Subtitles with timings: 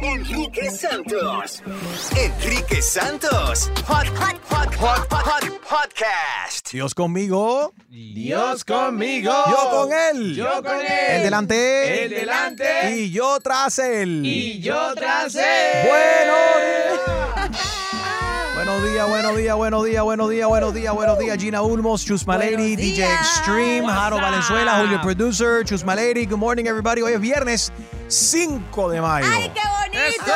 [0.00, 1.62] Enrique Santos.
[2.16, 3.70] Enrique Santos.
[3.86, 6.70] Hot, hot, hot, hot, hot, podcast.
[6.70, 7.72] Dios conmigo.
[7.88, 9.32] Dios conmigo.
[9.32, 10.34] Yo con él.
[10.36, 10.86] Yo con él.
[11.08, 12.04] El delante.
[12.04, 12.96] El delante.
[12.96, 14.24] Y yo tras él.
[14.24, 15.88] Y yo tras él.
[18.54, 19.08] Buenos días.
[19.08, 21.38] Buenos días, buenos días, buenos días, buenos días, buenos días.
[21.38, 26.26] Gina Ulmos, Chusma Lady, DJ Extreme, Jaro Valenzuela, Julio Producer, Chusma Lady.
[26.26, 27.02] Good morning, everybody.
[27.02, 27.72] Hoy es viernes
[28.08, 29.26] 5 de mayo.
[29.30, 30.32] ¡Ay, qué bonito!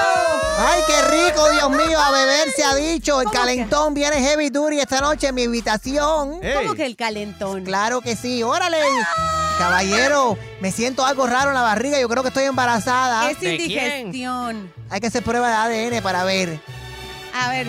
[0.59, 3.21] Ay, qué rico, Dios mío, a beber se ha dicho.
[3.21, 6.41] El calentón viene heavy duty esta noche en mi habitación.
[6.55, 7.65] ¿Cómo que el calentón?
[7.65, 8.79] Claro que sí, órale.
[9.59, 12.01] Caballero, me siento algo raro en la barriga.
[12.01, 13.31] Yo creo que estoy embarazada.
[13.31, 14.73] Es indigestión.
[14.91, 16.59] Hay que hacer prueba de ADN para ver.
[17.35, 17.67] A ver,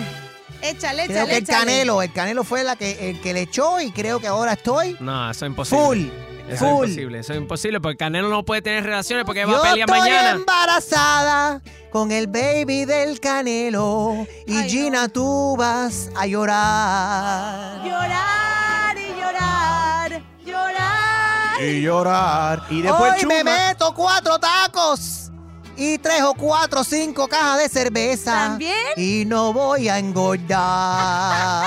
[0.60, 3.80] échale, Creo échale, que el canelo, el canelo fue la que, el que le echó
[3.80, 5.84] y creo que ahora estoy No, eso es imposible.
[5.84, 6.33] full.
[6.48, 6.84] Eso full.
[6.84, 9.62] es imposible, eso es imposible porque Canelo no puede tener relaciones porque va Yo a
[9.62, 10.30] pelear estoy mañana.
[10.30, 11.60] embarazada
[11.90, 17.82] con el baby del canelo y Gina tú vas a llorar.
[17.84, 21.62] Llorar y llorar, llorar.
[21.62, 22.62] Y llorar.
[22.70, 25.30] Y Hoy me meto cuatro tacos
[25.76, 28.32] y tres o cuatro o cinco cajas de cerveza.
[28.32, 28.74] ¿También?
[28.96, 30.58] Y no voy a engordar.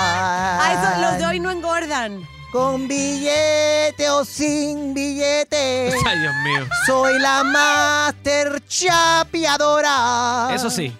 [0.60, 2.26] Ah, eso, los de hoy no engordan.
[2.52, 5.92] Con billete o sin billete.
[6.06, 6.66] Ay, Dios mío.
[6.86, 10.48] Soy la master chapeadora.
[10.54, 10.96] Eso sí.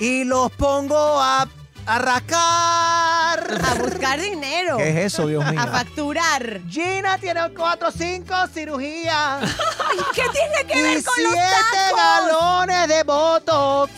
[0.00, 1.46] Y los pongo a,
[1.86, 3.60] a rascar.
[3.62, 4.78] A buscar dinero.
[4.78, 5.60] ¿Qué es eso, Dios mío?
[5.60, 6.60] A facturar.
[6.68, 9.42] Gina tiene 4 o 5 cirugías.
[9.42, 11.46] Ay, ¿Qué tiene que y ver con los siete
[11.90, 11.96] tacos?
[12.00, 13.92] galones de Botox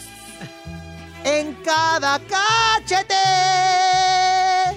[1.25, 3.15] en cada cachete.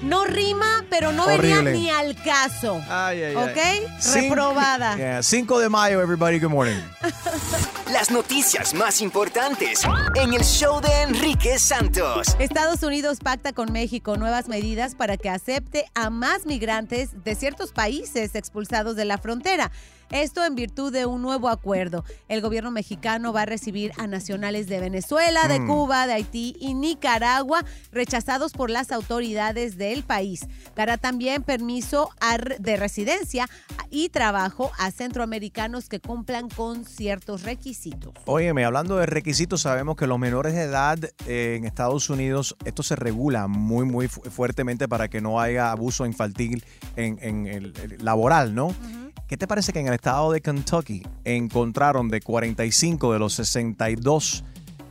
[0.03, 0.68] No rima,
[0.99, 1.61] pero no Horrible.
[1.63, 2.81] venía ni al caso.
[2.89, 3.35] Ay, ay, ay.
[3.35, 3.91] ¿Ok?
[3.99, 4.97] Cinco- Reprobada.
[4.97, 6.39] Yeah, 5 de mayo, everybody.
[6.39, 6.81] Good morning.
[7.93, 9.81] Las noticias más importantes
[10.15, 12.35] en el show de Enrique Santos.
[12.37, 17.71] Estados Unidos pacta con México nuevas medidas para que acepte a más migrantes de ciertos
[17.71, 19.71] países expulsados de la frontera.
[20.11, 22.03] Esto en virtud de un nuevo acuerdo.
[22.27, 25.67] El gobierno mexicano va a recibir a nacionales de Venezuela, de Mm.
[25.67, 30.47] Cuba, de Haití y Nicaragua rechazados por las autoridades del país.
[30.75, 32.09] Dará también permiso
[32.59, 33.47] de residencia
[33.91, 38.13] y trabajo a centroamericanos que cumplan con ciertos requisitos.
[38.25, 40.97] Óyeme, hablando de requisitos, sabemos que los menores de edad
[41.27, 45.71] eh, en Estados Unidos, esto se regula muy, muy fu- fuertemente para que no haya
[45.71, 46.63] abuso infantil
[46.95, 48.73] en, en el, el laboral, ¿no?
[49.27, 54.45] ¿Qué te parece que en el estado de Kentucky encontraron de 45 de los 62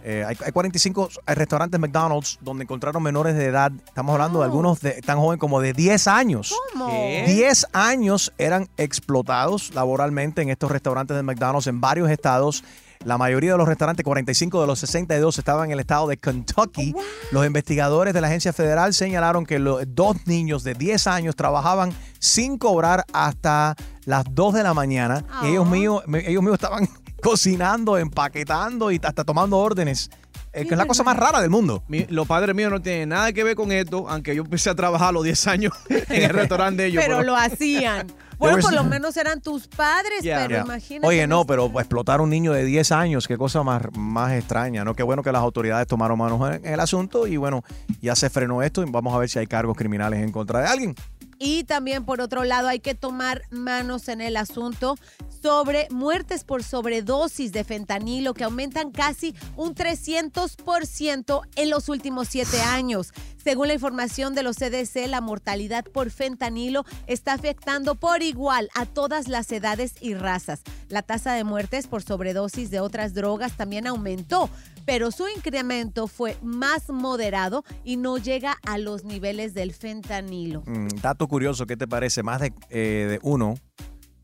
[0.05, 3.73] Eh, hay, hay 45 restaurantes McDonald's donde encontraron menores de edad.
[3.87, 6.55] Estamos hablando de algunos de, tan jóvenes como de 10 años.
[6.73, 6.87] ¿Cómo?
[6.89, 12.65] 10 años eran explotados laboralmente en estos restaurantes de McDonald's en varios estados.
[13.09, 16.95] La mayoría de los restaurantes, 45 de los 62, estaban en el estado de Kentucky.
[17.33, 21.95] Los investigadores de la agencia federal señalaron que los dos niños de 10 años trabajaban
[22.19, 25.25] sin cobrar hasta las 2 de la mañana.
[25.43, 26.87] Y ellos míos, ellos míos estaban
[27.23, 30.11] cocinando, empaquetando y hasta tomando órdenes.
[30.53, 31.83] Eh, que es la cosa más rara del mundo.
[31.89, 34.75] Mi- los padres míos no tienen nada que ver con esto, aunque yo empecé a
[34.75, 37.03] trabajar a los 10 años en el restaurante de ellos.
[37.07, 38.07] Pero lo hacían.
[38.39, 40.47] Bueno, por lo menos eran tus padres, Yeah.
[40.47, 41.07] pero imagínate.
[41.07, 44.85] Oye, no, pero explotar a un niño de 10 años, qué cosa más, más extraña,
[44.85, 44.95] ¿no?
[44.95, 47.65] Qué bueno que las autoridades tomaron manos en el asunto y bueno,
[48.01, 50.67] ya se frenó esto y vamos a ver si hay cargos criminales en contra de
[50.67, 50.95] alguien.
[51.39, 54.97] Y también, por otro lado, hay que tomar manos en el asunto
[55.41, 62.61] sobre muertes por sobredosis de fentanilo que aumentan casi un 300% en los últimos siete
[62.61, 63.13] años.
[63.43, 68.85] Según la información de los CDC, la mortalidad por fentanilo está afectando por igual a
[68.85, 70.63] todas las edades y razas.
[70.89, 74.51] La tasa de muertes por sobredosis de otras drogas también aumentó,
[74.89, 80.63] pero su incremento fue más moderado y no llega a los niveles del fentanilo.
[80.65, 82.23] Mm, dato curioso, ¿qué te parece?
[82.23, 83.57] Más de, eh, de uno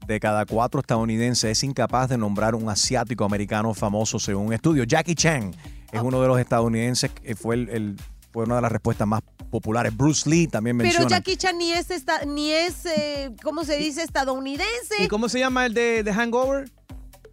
[0.07, 4.85] de cada cuatro estadounidenses es incapaz de nombrar un asiático americano famoso según un estudio.
[4.85, 5.55] Jackie Chan
[5.93, 7.97] es uno de los estadounidenses, que fue, el, el-
[8.33, 9.21] fue una de las respuestas más
[9.51, 9.95] populares.
[9.95, 11.09] Bruce Lee también Pero menciona.
[11.11, 14.03] Jackie Chan ni es, esta- ni es eh, ¿cómo se dice?
[14.03, 14.95] Estadounidense.
[15.05, 16.71] ¿Y cómo se llama el de, de Hangover?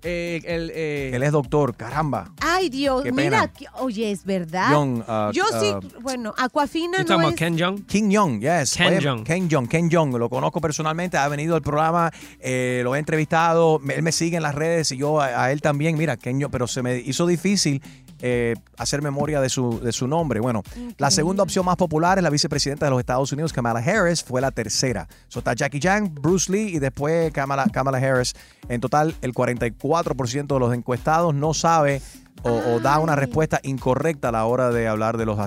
[0.03, 2.31] Eh, el, eh, Él es doctor, caramba.
[2.41, 3.47] Ay, Dios, Qué mira, pena.
[3.53, 4.71] que- oye, es verdad.
[4.71, 7.35] Young, uh, Yo sí, uh, bueno, Aquafina You no es...
[7.35, 7.55] Ken?
[7.85, 8.75] King Young, yes.
[8.75, 9.23] Ken Jeong.
[9.23, 10.15] Ken Young, Ken Young.
[10.15, 14.37] Lo conozco personalmente, ha venido al programa, eh, lo he entrevistado, me- él me sigue
[14.37, 15.97] en las redes y yo a, a él también.
[15.97, 17.81] Mira, Ken Young, pero se me hizo difícil
[18.21, 20.39] eh, hacer memoria de su, de su nombre.
[20.39, 20.63] Bueno,
[20.97, 24.41] la segunda opción más popular es la vicepresidenta de los Estados Unidos, Kamala Harris, fue
[24.41, 25.07] la tercera.
[25.27, 28.33] So, está Jackie Chan, Bruce Lee y después Kamala, Kamala Harris.
[28.69, 32.01] En total, el 44% de los encuestados no sabe
[32.43, 35.37] o, o da una respuesta incorrecta a la hora de hablar de los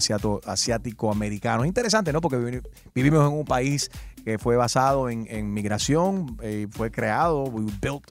[0.47, 1.67] asiático-americanos.
[1.67, 2.21] Interesante, ¿no?
[2.21, 2.63] Porque vivi-
[2.95, 3.91] vivimos en un país
[4.25, 8.05] que fue basado en, en migración, eh, fue creado, we built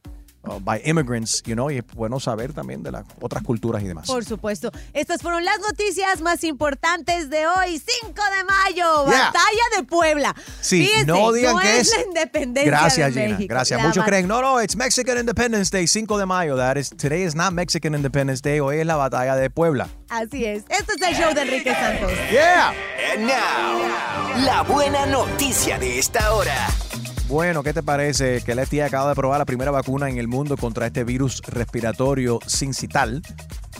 [0.44, 3.88] uh, by immigrants, you know, y es bueno saber también de las otras culturas y
[3.88, 4.08] demás.
[4.08, 4.72] Por supuesto.
[4.94, 9.26] Estas fueron las noticias más importantes de hoy, 5 de mayo, Yeah.
[9.28, 10.36] Batalla de Puebla.
[10.62, 13.34] Sí, Fíjense, no digan no que es es- la independencia Gracias, de Gina.
[13.36, 13.54] México.
[13.54, 13.80] Gracias.
[13.82, 16.56] La Muchos creen, no, no, it's Mexican Independence Day, 5 de mayo.
[16.58, 19.88] That is, today is not Mexican Independence Day, hoy es la batalla de Puebla.
[20.10, 20.64] Así es.
[20.70, 22.12] Esto es el show de Enrique Santos.
[22.32, 22.74] Yeah.
[23.14, 26.68] And now, la buena noticia de esta hora.
[27.28, 30.28] Bueno, ¿qué te parece que el FDA acaba de probar la primera vacuna en el
[30.28, 33.22] mundo contra este virus respiratorio sincital?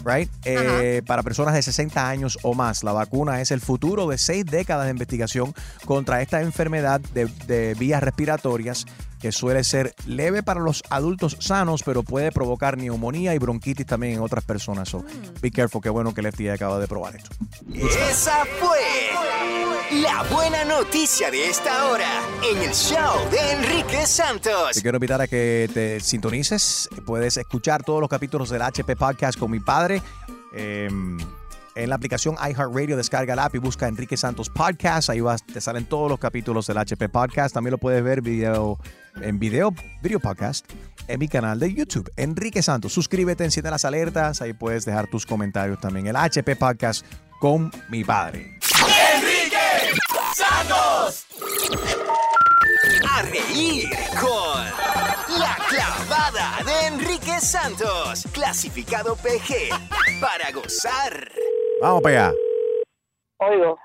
[0.04, 0.30] Right?
[0.44, 4.44] Eh, para personas de 60 años o más, la vacuna es el futuro de seis
[4.44, 5.54] décadas de investigación
[5.84, 8.86] contra esta enfermedad de, de vías respiratorias
[9.24, 14.12] que suele ser leve para los adultos sanos, pero puede provocar neumonía y bronquitis también
[14.12, 14.90] en otras personas.
[14.90, 15.02] So,
[15.40, 17.30] be careful, qué bueno que el FDA acaba de probar esto.
[17.72, 22.20] Esa fue la buena noticia de esta hora
[22.52, 24.72] en el show de Enrique Santos.
[24.74, 26.90] Te quiero invitar a que te sintonices.
[27.06, 30.02] Puedes escuchar todos los capítulos del HP Podcast con mi padre.
[30.52, 30.90] eh,
[31.76, 35.10] en la aplicación iHeartRadio, descarga la app y busca Enrique Santos Podcast.
[35.10, 37.54] Ahí vas, te salen todos los capítulos del HP Podcast.
[37.54, 38.78] También lo puedes ver video,
[39.20, 40.64] en video, video podcast
[41.08, 42.92] en mi canal de YouTube, Enrique Santos.
[42.92, 44.40] Suscríbete, enciende las alertas.
[44.42, 46.06] Ahí puedes dejar tus comentarios también.
[46.06, 47.04] El HP Podcast
[47.40, 48.58] con mi padre.
[49.14, 50.00] Enrique
[50.34, 51.26] Santos.
[53.08, 58.26] A reír con la clavada de Enrique Santos.
[58.32, 61.30] Clasificado PG para gozar.
[61.84, 62.36] Vamos para allá.
[63.40, 63.78] Oigo.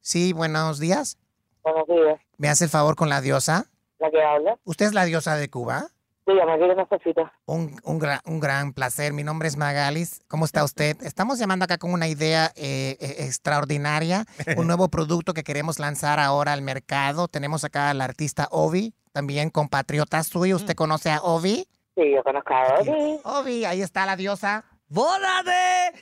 [0.00, 1.16] Sí, buenos días.
[1.62, 2.20] Buenos días.
[2.36, 3.64] ¿Me hace el favor con la diosa?
[3.98, 4.58] ¿La que habla?
[4.64, 5.86] ¿Usted es la diosa de Cuba?
[6.26, 7.32] Dígame, ¿qué necesita?
[7.46, 9.14] Un, un, gra- un gran placer.
[9.14, 10.20] Mi nombre es Magalis.
[10.28, 10.98] ¿Cómo está usted?
[11.02, 14.26] Estamos llamando acá con una idea eh, eh, extraordinaria,
[14.58, 17.26] un nuevo producto que queremos lanzar ahora al mercado.
[17.26, 20.56] Tenemos acá al artista Ovi, también compatriota suyo.
[20.56, 21.66] ¿Usted conoce a Ovi?
[21.94, 23.20] Sí, yo conozco a Ovi.
[23.24, 24.64] Ovi, ahí está la diosa.
[24.88, 25.92] ¡Bórate!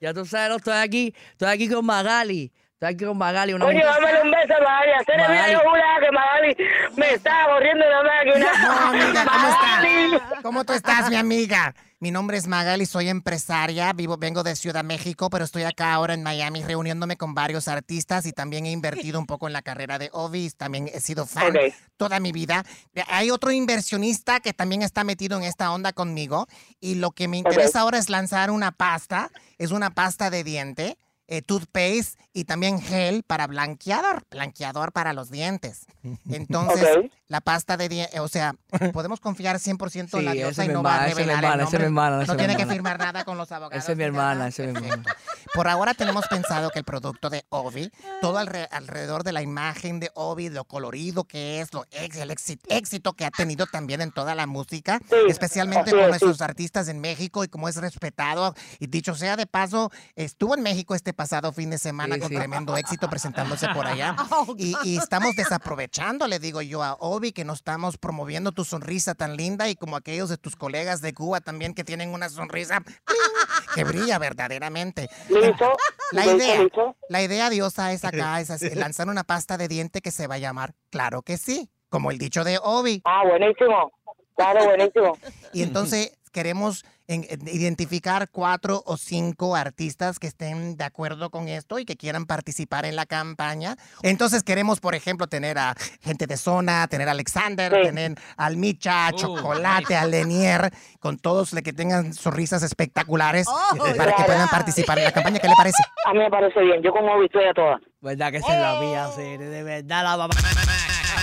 [0.00, 2.52] Ya tú sabes, no estoy aquí, estoy aquí con Magali.
[2.80, 3.54] Estoy aquí con Magali.
[3.54, 4.92] Una Coño, mujer- dámele un beso a Magali.
[4.92, 5.52] Hacerle Magali.
[5.52, 6.56] yo juraba que Magali
[6.96, 8.46] me estaba corriendo la máquina.
[8.62, 10.14] No, amiga, ¿cómo Magali.
[10.14, 10.42] estás?
[10.42, 11.74] ¿Cómo tú estás, mi amiga?
[11.98, 16.14] Mi nombre es Magali, soy empresaria, vivo, vengo de Ciudad México, pero estoy acá ahora
[16.14, 19.98] en Miami reuniéndome con varios artistas y también he invertido un poco en la carrera
[19.98, 21.74] de Ovis, también he sido fan Ok.
[21.96, 22.62] toda mi vida.
[23.08, 26.46] Hay otro inversionista que también está metido en esta onda conmigo
[26.78, 30.96] y lo que me interesa ahora es lanzar una pasta, es una pasta de diente.
[31.28, 35.86] Eh, toothpaste y también gel para blanqueador, blanqueador para los dientes.
[36.30, 37.10] Entonces, Ok.
[37.28, 38.54] la pasta de dientes, o sea,
[38.92, 41.56] podemos confiar 100% en la Sí, diosa esa y no va a revelar el hermana,
[41.56, 41.84] mi nombre.
[41.84, 43.82] hermana, No tiene que firmar nada con los abogados.
[43.84, 45.16] Esa es mi hermana, esa es mi hermana.
[45.54, 49.98] Por ahora tenemos pensado que el producto de Ovi, todo alre- alrededor de la imagen
[50.00, 54.00] de Ovi, lo colorido que es, lo ex- el éxito, éxito que ha tenido también
[54.00, 57.76] en toda la música, especialmente así con es, nuestros artistas en México y como es
[57.76, 58.54] respetado.
[58.78, 62.28] Y dicho sea de paso, estuvo en México este pasado fin de semana Sí, con
[62.30, 62.36] sí.
[62.36, 64.14] tremendo éxito presentándose por allá.
[64.56, 69.14] Y, y estamos desaprovechando, le digo yo a Ovi, que no estamos promoviendo tu sonrisa
[69.16, 72.82] tan linda y como aquellos de tus colegas de Cuba también que tienen una sonrisa
[73.74, 75.10] que brilla verdaderamente.
[75.28, 75.76] Listo.
[76.12, 76.96] La idea, listo.
[77.08, 80.36] la idea diosa es acá, es así, lanzar una pasta de diente que se va
[80.36, 83.02] a llamar Claro que sí, como el dicho de Obi.
[83.04, 83.90] Ah, buenísimo.
[84.36, 85.18] Claro, buenísimo.
[85.52, 91.48] Y entonces queremos en- en- identificar cuatro o cinco artistas que estén de acuerdo con
[91.48, 93.76] esto y que quieran participar en la campaña.
[94.02, 99.06] Entonces queremos, por ejemplo, tener a gente de zona, tener a Alexander, tener al Micha,
[99.08, 104.48] a Chocolate, a Lenier, con todos los que tengan sonrisas espectaculares eh, para que puedan
[104.48, 105.38] participar en la campaña.
[105.38, 105.82] ¿Qué le parece?
[106.04, 106.82] A mí me parece bien.
[106.82, 107.80] Yo como estoy a todas.
[108.00, 110.34] ¿Verdad que es la mía, sí, de verdad la mamá.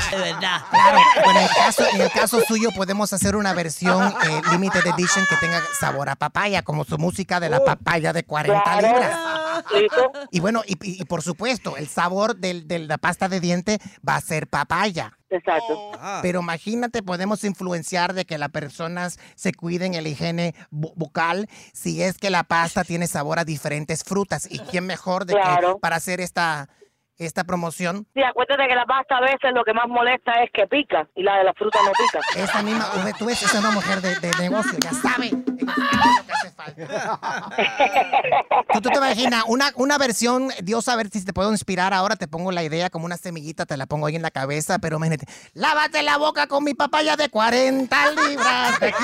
[0.12, 0.62] De verdad.
[0.70, 4.86] Claro, bueno, en el caso, en el caso suyo podemos hacer una versión eh, limited
[4.86, 8.88] edition que tenga sabor a papaya, como su música de la papaya de 40 Claro.
[8.88, 9.20] libras.
[9.74, 10.12] Listo.
[10.32, 13.80] Y bueno, y, y- y por supuesto, el sabor del- de la pasta de diente
[14.08, 15.18] va a ser papaya.
[15.30, 15.92] Exacto.
[16.22, 22.02] Pero imagínate, podemos influenciar de que las personas se cuiden el higiene bu- bucal si
[22.04, 24.48] es que la pasta tiene sabor a diferentes frutas.
[24.50, 25.80] ¿Y quién mejor de que Claro.
[25.80, 26.70] para hacer esta,
[27.18, 28.06] esta promoción?
[28.14, 31.24] Sí, acuérdate que la pasta a veces lo que más molesta es que pica y
[31.24, 32.20] la de la fruta no pica.
[32.36, 35.28] Esta misma, tú ves, esa es una mujer de, de negocio, ya sabe.
[35.28, 36.76] ella sabe lo que hace falta.
[38.74, 42.16] Tú, tú te imaginas, una, una versión, Dios a ver si te puedo inspirar ahora,
[42.16, 44.98] te pongo la idea como una semillita, te la pongo ahí en la cabeza, pero
[44.98, 49.04] imagínate, lávate la boca con mi papaya de 40 libras, de aquí,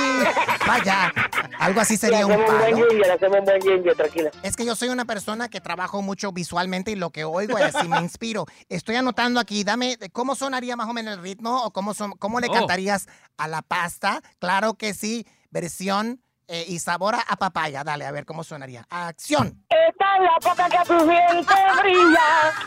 [0.67, 1.13] vaya.
[1.59, 2.89] Algo así sería un hacemos un buen palo.
[2.89, 4.31] ginger, un buen ginger, tranquila.
[4.43, 7.75] Es que yo soy una persona que trabajo mucho visualmente y lo que oigo es
[7.75, 8.45] así me inspiro.
[8.67, 12.39] Estoy anotando aquí, dame, ¿cómo sonaría más o menos el ritmo o cómo, son, cómo
[12.39, 12.51] le Oh.
[12.51, 14.21] cantarías a la pasta?
[14.39, 16.21] Claro que sí, versión
[16.53, 17.81] eh, y sabor a, a papaya.
[17.85, 18.85] Dale, a ver cómo sonaría.
[18.89, 19.63] Acción.
[19.69, 22.21] Esta es la boca que a tu diente brilla.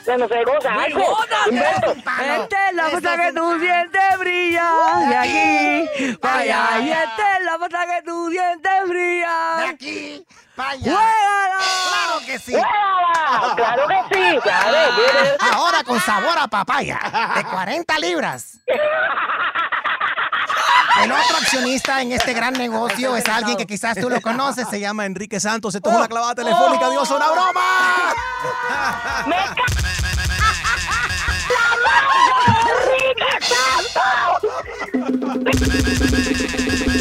[0.07, 1.19] Ya no sé cosa, algo.
[1.51, 1.91] Invento.
[1.93, 4.71] Esta es la cosa que tu diente brilla.
[5.09, 6.79] De aquí para allá.
[6.81, 9.57] Y esta es la cosa que tu diente brilla.
[9.59, 10.27] De aquí
[10.57, 10.93] para allá.
[10.93, 11.59] ¡Juégala!
[11.91, 12.53] Claro que sí.
[12.53, 13.55] ¡Juégala!
[13.55, 14.93] Claro que sí, claro.
[14.97, 15.37] mire.
[15.53, 16.99] Ahora con sabor a papaya
[17.37, 18.61] de 40 libras.
[21.05, 24.67] El otro accionista en este gran negocio es alguien que quizás tú lo conoces.
[24.69, 25.75] Se llama Enrique Santos.
[25.75, 26.89] Esto es una clavada telefónica.
[26.89, 28.15] Dios, una broma.
[29.27, 29.65] ¡Me ca...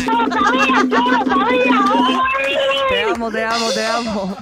[0.04, 0.84] ¡Yo lo sabía!
[0.90, 1.93] ¡Yo lo sabía!
[3.24, 4.38] Te amo, te amo, te amo.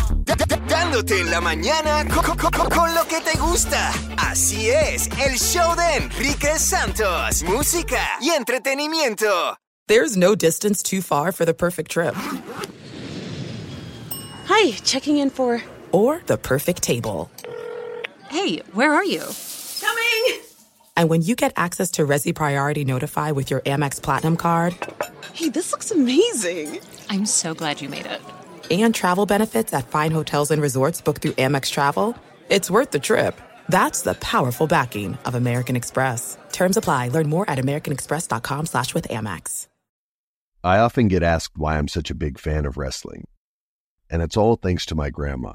[0.69, 3.93] Dándote en la mañana co- co- co- con, lo que te gusta.
[4.17, 7.43] Así es, el show de Enrique Santos.
[7.45, 9.57] Música y entretenimiento.
[9.87, 12.15] There's no distance too far for the perfect trip.
[14.49, 15.63] Hi, checking in for.
[15.95, 17.31] Or the perfect table.
[18.29, 19.23] Hey, where are you?
[19.81, 20.41] Coming!
[20.97, 24.75] And when you get access to Resi Priority Notify with your Amex Platinum card
[25.35, 26.79] Hey, this looks amazing.
[27.11, 28.21] I'm so glad you made it.
[28.71, 32.17] and travel benefits at fine hotels and resorts booked through Amex Travel,
[32.49, 33.35] it's worth the trip.
[33.69, 36.39] That's the powerful backing of American Express.
[36.53, 37.09] Terms apply.
[37.09, 39.67] Learn more at americanexpress.com slash with Amex.
[40.63, 43.25] I often get asked why I'm such a big fan of wrestling,
[44.09, 45.55] and it's all thanks to my grandma.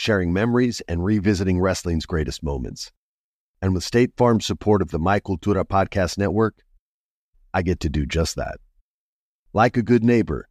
[0.00, 2.90] sharing memories and revisiting wrestling's greatest moments.
[3.60, 6.54] And with State Farm's support of the Michael Cultura Podcast Network,
[7.52, 8.56] I get to do just that.
[9.52, 10.48] Like a good neighbor,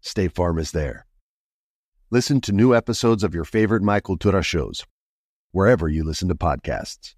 [0.00, 1.04] State Farm is there.
[2.10, 4.86] Listen to new episodes of your favorite Michael Cultura shows,
[5.52, 7.14] wherever you listen to podcasts.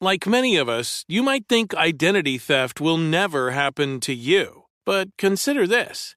[0.00, 4.64] Like many of us, you might think identity theft will never happen to you.
[4.84, 6.16] But consider this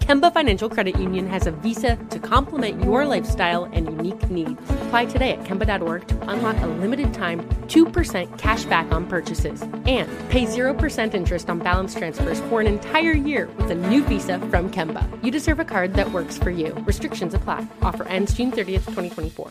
[0.00, 4.60] Kemba Financial Credit Union has a visa to complement your lifestyle and unique needs.
[4.82, 10.08] Apply today at Kemba.org to unlock a limited time 2% cash back on purchases and
[10.28, 14.70] pay 0% interest on balance transfers for an entire year with a new visa from
[14.70, 15.08] Kemba.
[15.24, 16.74] You deserve a card that works for you.
[16.86, 17.66] Restrictions apply.
[17.82, 19.50] Offer ends June 30th, 2024.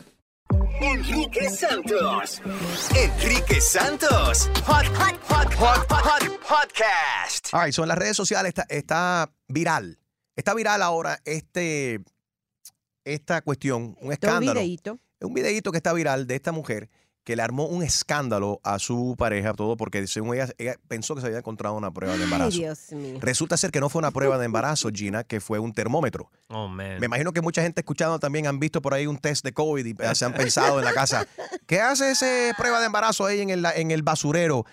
[0.81, 2.41] Enrique Santos.
[2.95, 4.47] Enrique Santos.
[4.65, 7.53] Hot, hot, hot, hot, hot, hot podcast.
[7.53, 9.97] All right, so en las redes sociales está, está viral.
[10.35, 12.01] Está viral ahora este,
[13.05, 14.59] esta cuestión, un escándalo.
[14.59, 14.99] videíto.
[15.21, 16.89] Un videíto que está viral de esta mujer
[17.23, 21.21] que le armó un escándalo a su pareja, todo porque según ella, ella pensó que
[21.21, 22.57] se había encontrado una prueba de Ay, embarazo.
[22.57, 23.17] Dios mío.
[23.21, 26.29] Resulta ser que no fue una prueba de embarazo, Gina, que fue un termómetro.
[26.49, 26.99] Oh, man.
[26.99, 29.85] Me imagino que mucha gente escuchando también han visto por ahí un test de COVID
[29.85, 31.25] y se han pensado en la casa,
[31.65, 34.65] ¿qué hace ese prueba de embarazo ahí en el, en el basurero?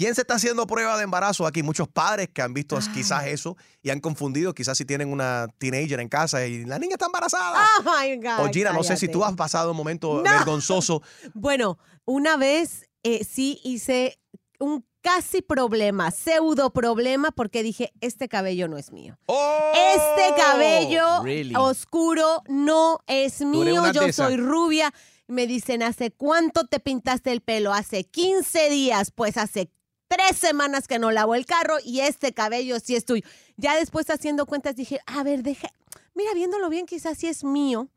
[0.00, 1.62] ¿Quién se está haciendo prueba de embarazo aquí?
[1.62, 6.00] Muchos padres que han visto quizás eso y han confundido, quizás si tienen una teenager
[6.00, 7.66] en casa y la niña está embarazada.
[7.78, 10.22] Oh my God, o Gina, no sé si tú has pasado un momento No.
[10.22, 11.02] vergonzoso.
[11.34, 14.18] Bueno, una vez eh, sí hice
[14.58, 19.18] un casi problema, pseudo problema, porque dije, este cabello no es mío.
[19.28, 21.54] este cabello really?
[21.56, 24.94] oscuro no es mío, yo soy rubia.
[25.26, 27.74] Me dicen, ¿hace cuánto te pintaste el pelo?
[27.74, 29.70] Hace 15 días, pues hace
[30.10, 33.22] tres semanas que no lavo el carro y este cabello sí es tuyo.
[33.56, 35.70] Ya después haciendo cuentas dije, a ver, deja,
[36.14, 37.88] mira, viéndolo bien, quizás sí es mío.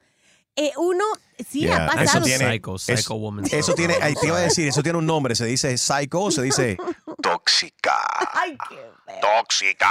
[0.56, 1.04] Eh, uno,
[1.50, 2.04] sí, Yeah, ha pasado.
[2.04, 3.46] Eso tiene, Psycho, psycho eso- woman.
[3.52, 6.32] Eso tiene, ahí te iba a decir, eso tiene un nombre, se dice psycho o
[6.32, 6.78] se dice
[7.24, 7.96] tóxica.
[8.34, 8.76] Ay, qué,
[9.20, 9.88] tóxica.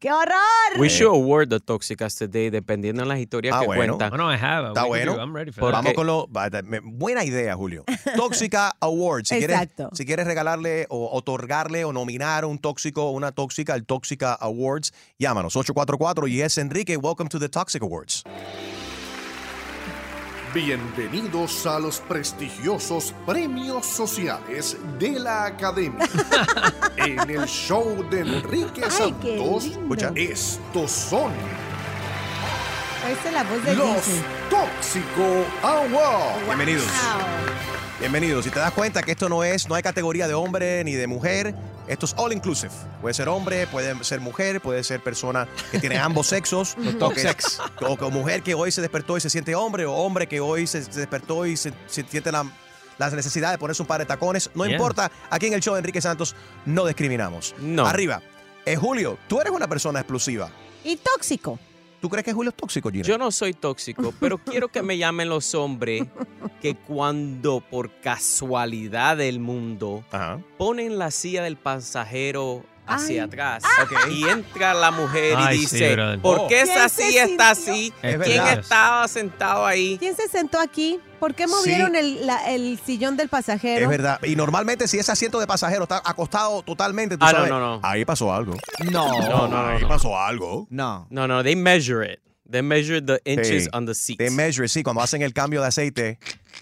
[0.00, 0.78] qué horror.
[0.78, 3.98] We should award the tóxicas today, dependiendo de las historias Ah, que bueno.
[3.98, 4.18] cuentan.
[4.18, 4.68] Oh, no, I have.
[4.68, 5.12] Está We can bueno.
[5.12, 5.20] do it.
[5.22, 5.82] I'm ready for Porque- that.
[5.82, 6.28] Vamos con lo.
[6.32, 7.84] va, me- Buena idea, Julio.
[8.16, 9.24] Tóxica Award.
[9.26, 9.90] Si quieres, Exacto.
[9.94, 14.94] si quieres regalarle o otorgarle o nominar un tóxico o una tóxica al Tóxica Awards,
[15.18, 16.96] llámanos 844 y es Enrique.
[16.96, 18.24] Welcome to the Toxic Awards.
[20.52, 26.08] Bienvenidos a los prestigiosos premios sociales de la Academia.
[26.96, 29.66] en el show de Enrique Ay, Santos.
[29.66, 30.10] Escucha.
[30.16, 31.30] estos son
[33.08, 34.22] Esa es la voz de los Disney.
[34.50, 36.44] Tóxico Awards.
[36.46, 36.84] Bienvenidos.
[36.84, 37.22] Wow.
[37.98, 38.44] Bienvenidos.
[38.44, 41.06] Si te das cuenta que esto no es, no hay categoría de hombre ni de
[41.06, 41.54] mujer,
[41.88, 42.72] esto es all inclusive.
[43.00, 47.34] Puede ser hombre, puede ser mujer, puede ser persona que tiene ambos sexos, o, que-
[47.86, 50.66] o que mujer que hoy se despertó y se siente hombre, o hombre que hoy
[50.66, 52.44] se, se despertó y se, se siente la,
[52.98, 54.50] la necesidad de ponerse un par de tacones.
[54.54, 54.76] No Yeah.
[54.76, 56.36] importa, aquí en el show de Enrique Santos
[56.66, 57.54] no discriminamos.
[57.58, 57.86] No.
[57.86, 58.20] Arriba.
[58.66, 60.50] Eh, Julio, tú eres una persona explosiva.
[60.84, 61.58] Y tóxico.
[62.00, 63.04] ¿Tú crees que Julio es tóxico, Gina?
[63.04, 66.04] Yo no soy tóxico, pero quiero que me llamen los hombres
[66.62, 70.40] que cuando por casualidad del mundo Ajá.
[70.56, 73.28] ponen la silla del pasajero hacia Ay.
[73.28, 73.92] atrás Ok.
[74.10, 76.20] y entra la mujer Ay, y sí, dice, brother.
[76.20, 77.72] ¿por qué ¿Quién esa se silla está sintió?
[77.74, 77.86] así?
[78.02, 78.58] Es ¿Quién verdad.
[78.58, 79.96] estaba sentado ahí?
[79.98, 80.98] ¿Quién se sentó aquí?
[81.18, 81.50] ¿Por qué Sí.
[81.54, 83.82] movieron el, la- el sillón del pasajero?
[83.84, 84.18] Es verdad.
[84.24, 87.60] Y normalmente si ese asiento de pasajero está acostado totalmente, tú Ah, no, sabes, no,
[87.60, 87.80] no.
[87.82, 88.54] ahí pasó algo.
[88.90, 89.08] No.
[89.20, 89.88] No, no, no, ahí no.
[89.88, 90.66] pasó algo.
[90.70, 91.06] No.
[91.10, 92.20] No, no, they measure it.
[92.50, 93.70] They measure the inches Sí.
[93.72, 94.18] on the seats.
[94.18, 96.18] They measure, sí, cuando hacen el cambio de aceite,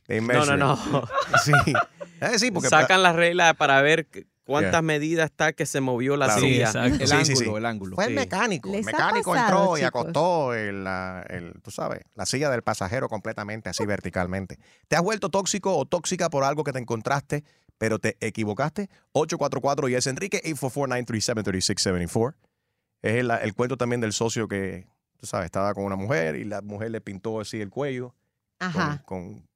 [0.07, 0.57] they no, measure.
[0.59, 1.09] no, no.
[1.45, 1.53] Sí.
[2.21, 4.09] Eh, sí, porque Sacan las reglas para ver
[4.49, 4.83] cuántas Yeah.
[4.83, 6.41] medidas está que se movió la Claro.
[6.41, 6.65] Silla.
[6.67, 6.95] exacto.
[7.03, 7.51] El Sí, ángulo, sí, sí.
[7.55, 7.95] el ángulo.
[7.95, 8.73] fue el mecánico.
[8.75, 13.09] El mecánico pasado, entró y acostó el, la- el, tú sabes, la silla del pasajero
[13.09, 14.59] completamente así verticalmente.
[14.89, 17.45] ¿Te has vuelto tóxico o tóxica por algo que te encontraste,
[17.77, 18.89] pero te equivocaste?
[19.13, 22.35] 844 y es Enrique 844-937-3674.
[23.03, 24.87] Es el, el cuento también del socio que,
[25.19, 28.15] tú sabes, estaba con una mujer y la mujer le pintó así el cuello
[28.59, 29.03] con, Ajá.
[29.07, 29.47] con,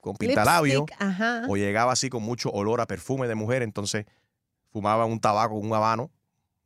[0.00, 0.80] con pintalabio.
[0.80, 1.42] Lipstick, Ajá.
[1.48, 4.06] o llegaba así con mucho olor a perfume de mujer, entonces
[4.72, 6.10] fumaba un tabaco, un habano,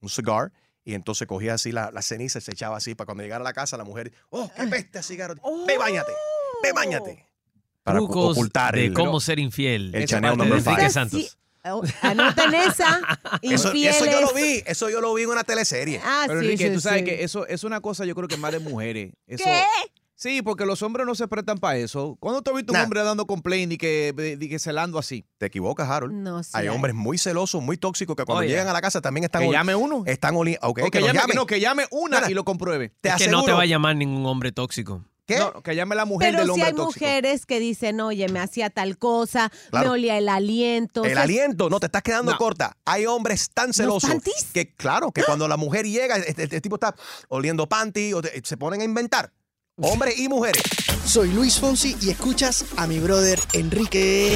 [0.00, 0.52] un cigar,
[0.84, 3.44] y entonces cogía así la, la ceniza y se echaba así para cuando llegara a
[3.44, 5.34] la casa la mujer, oh, qué peste a cigarro,
[5.66, 6.12] ve bañate,
[6.62, 7.26] ve bañate.
[7.82, 9.94] Para Trucos ocultar de el, cómo ser infiel.
[9.94, 10.90] el Chanel number five.
[10.90, 11.38] Santos.
[11.68, 13.00] Oh, anoten esa.
[13.42, 16.00] eso, yo lo vi, eso yo lo vi en una teleserie.
[16.02, 17.04] Ah, Pero sí, Enrique, sí, tú sabes sí.
[17.04, 19.12] que eso es una cosa, yo creo que más de mujeres.
[19.26, 19.62] Eso, ¿Qué?
[20.18, 22.16] Sí, porque los hombres no se prestan para eso.
[22.18, 25.26] ¿Cuándo tú has visto un hombre dando complaint y que, y que celando así?
[25.36, 26.14] Te equivocas, Harold.
[26.14, 26.74] No, sí hay hay.
[26.74, 28.48] hombres muy celosos, muy tóxicos que cuando Oye.
[28.48, 30.04] llegan a la casa también están Que llame uno.
[30.06, 30.66] Están oliendo.
[30.66, 32.94] Ok, O que, llame, no, que llame una Mira, y lo compruebe.
[33.02, 35.04] Te Es que no te va a llamar ningún hombre tóxico.
[35.26, 35.38] ¿Qué?
[35.38, 37.04] No, que llame la mujer Pero del si hombre hay tóxico.
[37.04, 39.86] mujeres que dicen, oye, me hacía tal cosa, Claro.
[39.88, 41.02] me olía el aliento.
[41.02, 42.38] o El sea, aliento, no te estás quedando No.
[42.38, 42.76] corta.
[42.86, 44.08] Hay hombres tan celosos
[44.54, 46.94] que, claro, que cuando la mujer llega, este, este tipo está
[47.28, 49.32] oliendo panty o te- se ponen a inventar.
[49.78, 50.62] Hombres y mujeres.
[51.04, 54.34] Soy Luis Fonsi y escuchas a mi brother Enrique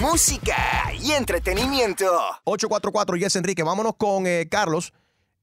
[0.00, 2.06] Música y entretenimiento.
[2.44, 3.62] 844 Yes Enrique.
[3.62, 4.94] Vámonos con eh, Carlos.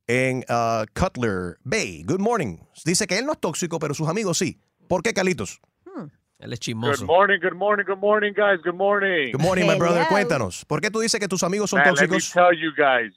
[0.07, 2.03] en uh, Cutler Bay.
[2.03, 2.57] Good morning.
[2.85, 4.57] Dice que él no es tóxico, pero sus amigos sí.
[4.87, 5.61] ¿Por qué, Carlitos?
[6.39, 7.05] Él es Good chismoso.
[7.05, 8.59] morning, good morning, good morning, guys.
[8.63, 9.31] Good morning.
[9.31, 10.05] Good morning, my brother.
[10.07, 10.65] Cuéntanos.
[10.65, 12.33] ¿Por qué tú dices que tus amigos son Man, let me tóxicos?
[12.33, 13.13] tell you guys.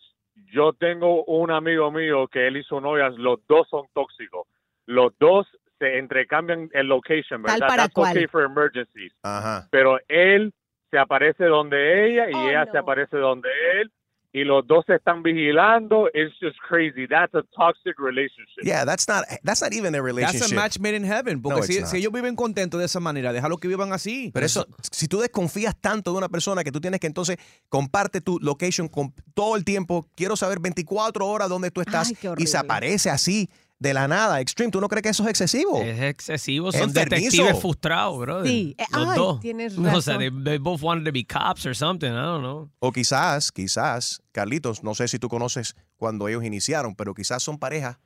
[0.52, 3.14] Yo tengo un amigo mío que él hizo novias.
[3.16, 4.46] Los dos son tóxicos.
[4.90, 5.46] Los dos
[5.78, 7.68] se entrecambian el location, Tal ¿verdad?
[7.68, 8.10] para That's cual.
[8.10, 9.12] okay for emergencies.
[9.22, 9.68] Ajá.
[9.70, 10.52] Pero él
[10.90, 13.48] se aparece donde ella y Oh, ella se aparece donde
[13.80, 13.90] él.
[14.32, 16.08] Y los dos se están vigilando.
[16.14, 17.06] It's just crazy.
[17.08, 18.62] That's a toxic relationship.
[18.62, 20.52] Yeah, that's not that's not even a That's relationship.
[20.52, 21.42] a match made in heaven.
[21.42, 24.30] Porque No, si, ellos viven contentos de esa manera, déjalo que vivan así.
[24.32, 28.20] Pero eso, si tú desconfías tanto de una persona que tú tienes que entonces comparte
[28.20, 32.46] tu location con, todo el tiempo, quiero saber 24 horas dónde tú estás Ay, y
[32.46, 33.50] se aparece así
[33.80, 35.80] de la nada, Extreme, ¿tú no crees que eso es excesivo?
[35.82, 36.70] Es excesivo.
[36.70, 38.44] Son detectives frustrados, bro.
[38.44, 38.76] Sí.
[38.78, 39.40] Eh, Los ay, dos.
[39.40, 40.44] tienes No, o sea, razón.
[40.44, 42.08] they, they both wanted to be cops or something.
[42.10, 42.70] I don't know.
[42.78, 47.58] O quizás, quizás, Carlitos, no sé si tú conoces cuando ellos iniciaron, pero quizás son
[47.58, 47.96] parejas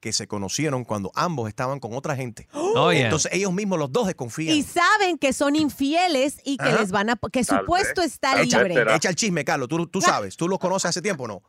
[0.00, 2.48] que se conocieron cuando ambos estaban con otra gente.
[2.54, 3.04] Oh, yeah.
[3.04, 4.56] Entonces ellos mismos los dos desconfían.
[4.56, 6.80] Y saben que son infieles y que Ajá.
[6.80, 8.82] les van a que su puesto está libre.
[8.96, 11.42] echa el chisme, Carlos, tú, tú sabes, tú los conoces hace tiempo, o ¿no?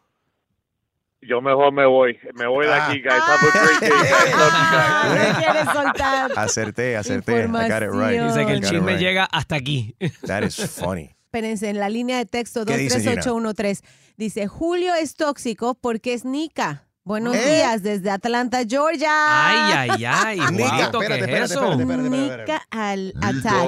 [1.22, 2.18] Yo mejor me voy.
[2.36, 2.88] Me voy de Ah.
[2.88, 3.14] aquí, guys.
[3.14, 3.90] Have a great day.
[3.90, 4.36] guys.
[4.36, 5.66] Love you guys.
[5.74, 6.32] Soltar.
[6.36, 7.44] Acerté, acerté.
[7.44, 8.20] I got it right.
[8.22, 9.00] Dice que el chisme right.
[9.00, 9.96] llega hasta aquí.
[10.26, 11.12] That is funny.
[11.26, 13.22] Espérense, en la línea de texto ¿Qué dice, Gina?
[13.22, 13.84] 23813
[14.18, 16.88] dice, Julio es tóxico porque es Nica.
[17.04, 17.56] Buenos ¿Eh?
[17.56, 19.10] días desde Atlanta, Georgia.
[19.10, 20.40] Ay, ay, ay.
[20.52, 21.72] Nica, Juanito, ¿qué espérate, es espérate, eso?
[21.72, 22.52] espérate, espérate, espérate.
[22.52, 23.68] Nica al attack.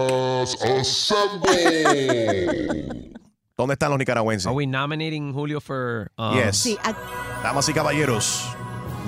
[3.56, 4.48] ¿Dónde están los nicaragüenses?
[4.48, 6.12] Are we nominating Julio for...
[6.18, 6.58] uh, Yes.
[6.58, 6.78] Sí,
[7.44, 8.56] Damas y caballeros,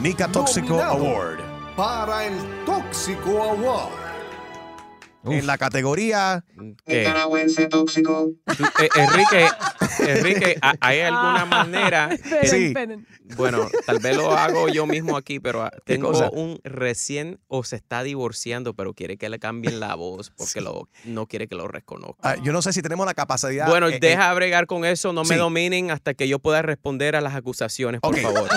[0.02, 1.39] Nica Tóxico Award.
[1.78, 2.34] Para el
[2.65, 4.06] Tóxico Award.
[5.24, 6.43] En la categoría
[6.86, 7.04] ¿Qué?
[8.58, 9.48] Tú- eh, Enrique,
[10.05, 12.09] Enrique, ¿ha- ¿hay alguna manera?
[12.23, 13.35] que- Esperen, Sí.
[13.37, 17.63] Bueno, tal vez lo hago yo mismo aquí, pero ah, ¿Qué tengo un recién o
[17.63, 21.55] se está divorciando, pero quiere que le cambien la voz porque lo, no quiere que
[21.55, 22.17] lo reconozca.
[22.31, 23.67] Ah, yo no sé si tenemos la capacidad.
[23.67, 27.15] Bueno, eh, eh, deja bregar con eso, no me dominen hasta que yo pueda responder
[27.15, 28.47] a las acusaciones, por favor.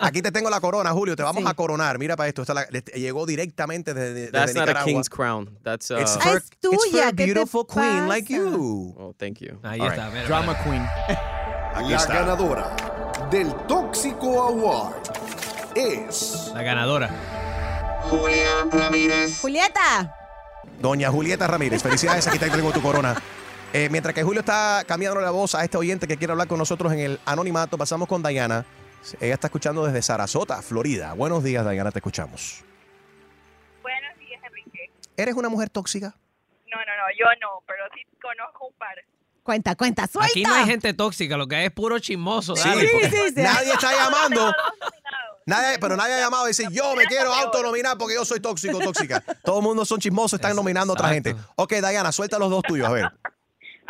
[0.00, 1.16] Aquí te tengo la corona, Julio.
[1.16, 1.48] Te vamos Sí.
[1.48, 1.98] a coronar.
[1.98, 2.42] Mira para esto.
[2.42, 5.58] Esta la- le- llegó directamente desde, desde That's not a king's crown.
[5.62, 8.94] That's uh, It's Ah, for, es it's for a ¿qué te beautiful queen like you.
[8.98, 9.58] oh, thank you.
[9.62, 10.04] Ahí All está.
[10.06, 10.14] right.
[10.14, 10.64] mira, Drama mira.
[10.64, 10.86] queen.
[11.74, 12.14] Aquí la está.
[12.14, 12.76] ganadora
[13.30, 14.94] del Tóxico Award
[15.76, 17.08] es La ganadora.
[19.40, 20.16] Julieta.
[20.80, 21.82] Doña Julieta Ramírez.
[21.82, 22.26] Felicidades.
[22.26, 23.14] Aquí te tengo tu corona.
[23.72, 26.58] Eh, mientras que Julio está cambiando la voz a este oyente que quiere hablar con
[26.58, 28.64] nosotros en el anonimato, pasamos con Diana.
[29.20, 31.12] Ella está escuchando desde Sarasota, Florida.
[31.14, 32.64] Buenos días, Diana, te escuchamos.
[33.82, 34.90] Buenos días, Enrique.
[35.16, 36.08] ¿Eres una mujer tóxica?
[36.08, 38.96] No, no, no, yo no, pero sí conozco un par.
[39.42, 40.30] Cuenta, cuenta, suelta.
[40.30, 42.54] Aquí no hay gente tóxica, lo que hay es puro chismoso.
[42.56, 42.88] Sí, dale.
[42.92, 43.42] porque sí, sí.
[43.42, 44.52] nadie está llamando.
[45.46, 48.78] Nadie, pero nadie ha llamado y dice, yo me quiero autonominar porque yo soy tóxico,
[48.78, 49.20] tóxica.
[49.42, 51.34] Todo el mundo son chismosos, están nominando a otra gente.
[51.56, 53.10] Ok, Diana, suelta los dos tuyos, a ver.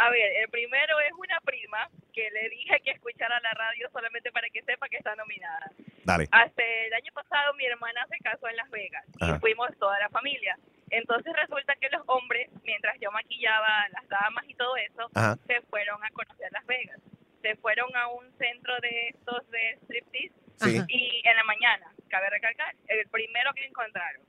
[0.03, 4.31] A ver, el primero es una prima que le dije que escuchara la radio solamente
[4.31, 5.71] para que sepa que está nominada.
[6.05, 6.29] Dale.
[6.31, 9.37] Hasta el año pasado mi hermana se casó en Las Vegas Ajá.
[9.37, 10.59] y fuimos toda la familia.
[10.91, 15.37] Entonces resulta que los hombres, mientras yo maquillaba a las damas y todo eso, Ajá.
[15.47, 17.01] se fueron a conocer Las Vegas.
[17.43, 20.79] Se fueron a un centro de estos de striptease Sí.
[20.89, 24.21] Y en la mañana, cabe recalcar, el primero que encontraron.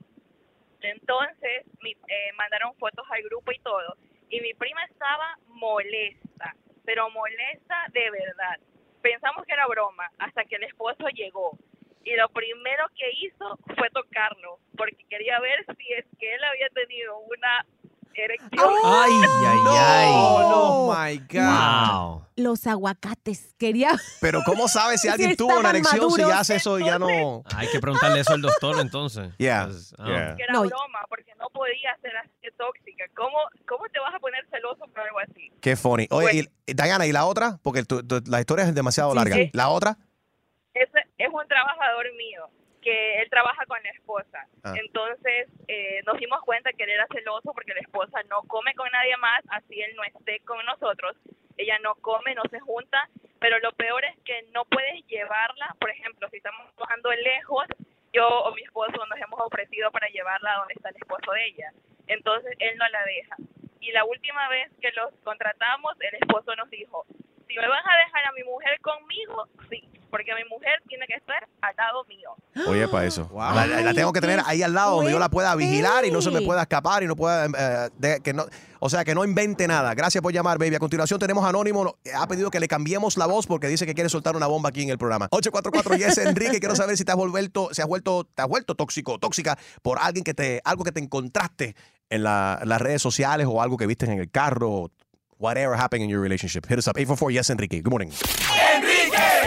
[0.80, 3.96] Entonces mi- eh, mandaron fotos al grupo y todo.
[4.30, 8.56] Y mi prima estaba molesta, pero molesta de verdad.
[9.00, 11.58] Pensamos que era broma hasta que el esposo llegó.
[12.04, 16.68] Y lo primero que hizo fue tocarlo, porque quería ver si es que él había
[16.70, 17.64] tenido una
[18.14, 18.74] erección.
[18.84, 19.12] Ay,
[19.46, 20.10] ay, ay.
[20.12, 21.90] Oh, no, my God.
[21.92, 22.26] Wow.
[22.36, 23.54] Los aguacates.
[23.58, 23.92] Quería.
[24.20, 26.84] Pero ¿cómo sabes si Si alguien tuvo una erección si ya maduros, hace eso y
[26.84, 27.44] ya no...
[27.56, 29.30] Hay que preguntarle eso al doctor entonces.
[29.38, 30.06] Yeah, Pues, ah.
[30.06, 30.36] yeah.
[30.36, 30.60] que era No.
[30.62, 31.31] broma, porque
[31.62, 33.04] podía ser así de tóxica.
[33.14, 35.52] ¿Cómo, ¿Cómo te vas a poner celoso por algo así?
[35.60, 36.08] Qué funny.
[36.10, 37.58] Oye, y, Diana, ¿y la otra?
[37.62, 39.36] Porque tu- tu- la historia es demasiado larga.
[39.36, 39.50] sí.
[39.52, 39.96] ¿La otra?
[40.74, 42.48] Es un trabajador mío
[42.80, 44.46] que él trabaja con la esposa.
[44.64, 44.74] Ah.
[44.76, 48.90] Entonces eh, nos dimos cuenta que él era celoso porque la esposa no come con
[48.90, 51.16] nadie más, así él no esté con nosotros.
[51.56, 55.76] Ella no come, no se junta, pero lo peor es que no puedes llevarla.
[55.78, 57.66] Por ejemplo, si estamos trabajando lejos,
[58.12, 61.46] yo o mi esposo nos hemos ofrecido para llevarla a donde está el esposo de
[61.46, 61.72] ella.
[62.06, 63.36] Entonces él no la deja.
[63.80, 67.06] Y la última vez que los contratamos, el esposo nos dijo,
[67.52, 71.14] si me vas a dejar a mi mujer conmigo, sí, porque mi mujer tiene que
[71.14, 72.30] estar al lado mío.
[72.68, 73.30] Oye, para eso.
[73.34, 76.10] La, la- la tengo que tener ahí al lado donde yo la pueda vigilar y
[76.10, 77.46] no se me pueda escapar y no pueda.
[77.46, 78.44] eh, de- que no,
[78.80, 79.94] o sea, que no invente nada.
[79.94, 80.74] Gracias por llamar, baby.
[80.74, 81.84] A continuación tenemos a Anónimo.
[81.84, 84.68] no, Ha pedido que le cambiemos la voz porque dice que quiere soltar una bomba
[84.70, 85.28] aquí en el programa.
[85.30, 86.58] 844 Yes Enrique.
[86.60, 89.56] Quiero saber si te has vuelto, si has vuelto, te has vuelto tóxico o tóxica
[89.82, 91.74] por alguien que te, algo que te encontraste
[92.10, 94.90] en, la- en las redes sociales o algo que viste en el carro.
[95.42, 96.64] Whatever happened in your relationship.
[96.68, 96.96] Hit us up.
[96.96, 97.80] 844 Yes Enrique.
[97.82, 98.10] Good morning.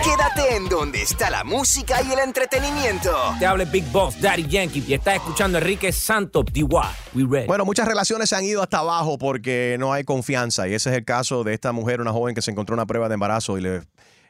[0.03, 3.15] Quédate en donde está la música y el entretenimiento.
[3.39, 6.65] Te habla Big Boss, Daddy Yankee, y estás escuchando a Enrique Santos, DY.
[7.13, 7.47] We ready.
[7.47, 10.67] Bueno, muchas relaciones se han ido hasta abajo porque no hay confianza.
[10.67, 13.07] Y ese es el caso de esta mujer, una joven que se encontró una prueba
[13.07, 13.81] de embarazo y le,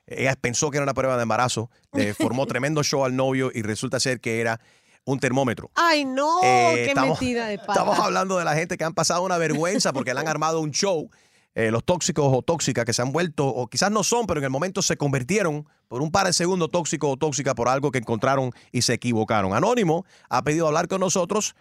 [0.06, 3.64] ella pensó que era una prueba de embarazo, le formó tremendo show al novio y
[3.64, 4.60] resulta ser que era
[5.04, 5.72] un termómetro.
[5.76, 7.72] Ay, no, Eh, qué estamos- metida de pata.
[7.74, 10.70] Estamos hablando de la gente que han pasado una vergüenza porque le han armado un
[10.72, 11.10] show.
[11.56, 14.44] Eh, los tóxicos o tóxicas que se han vuelto, o quizás no son, pero en
[14.44, 18.00] el momento se convirtieron por un par de segundos tóxico o tóxica por algo que
[18.00, 19.54] encontraron y se equivocaron.
[19.54, 21.56] Anónimo ha pedido hablar con nosotros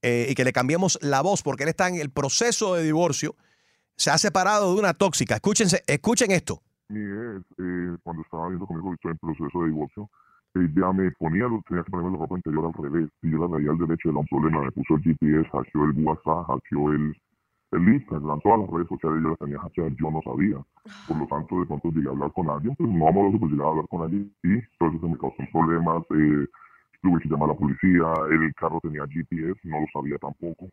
[0.00, 3.34] eh, y que le cambiemos la voz porque él está en el proceso de divorcio.
[3.96, 5.34] Se ha separado de una tóxica.
[5.34, 6.62] Escúchense, escuchen esto.
[6.88, 10.08] Mi ex, eh, cuando estaba viendo conmigo, estoy en proceso de divorcio,
[10.54, 13.70] ella me ponía, tenía que ponerme la ropa interior al revés, y yo la veía
[13.70, 17.16] al derecho, era un problema, me puso el GPS, hackeó el WhatsApp, hackeó el,
[17.72, 20.58] el Instagram, todas las redes sociales yo las tenía hackeadas, yo no sabía.
[21.08, 23.64] Por lo tanto, de pronto llegué a hablar con alguien, pues no amoroso, pues llegué
[23.64, 26.46] a hablar con alguien, y eso se me causó problemas, eh,
[27.02, 30.68] tuve que llamar a la policía, el carro tenía GPS, no lo sabía tampoco.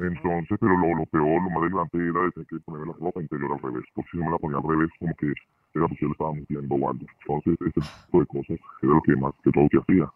[0.00, 3.22] Entonces, pero lo, lo peor, lo más delante era de tener que ponerme la ropa
[3.22, 5.32] interior al revés, porque si no me la ponía al revés, como que
[5.74, 7.06] era porque yo le estaba mintiendo o algo.
[7.20, 10.10] Entonces, ese tipo de cosas era lo que más que todo que hacía.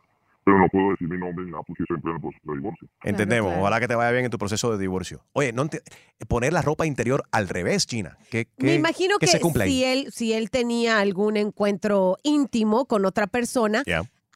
[0.47, 2.89] Pero no puedo decir mi nombre ni nada porque siempre en el proceso de divorcio.
[3.03, 3.53] Entendemos.
[3.59, 5.25] Ojalá que te vaya bien en tu proceso de divorcio.
[5.33, 5.69] Oye, no
[6.29, 8.17] poner la ropa interior al revés, China.
[8.31, 9.71] ¿Qué, Me qué- imagino qué que se cumple ahí?
[9.73, 13.83] si él, si él tenía algún encuentro íntimo con otra persona,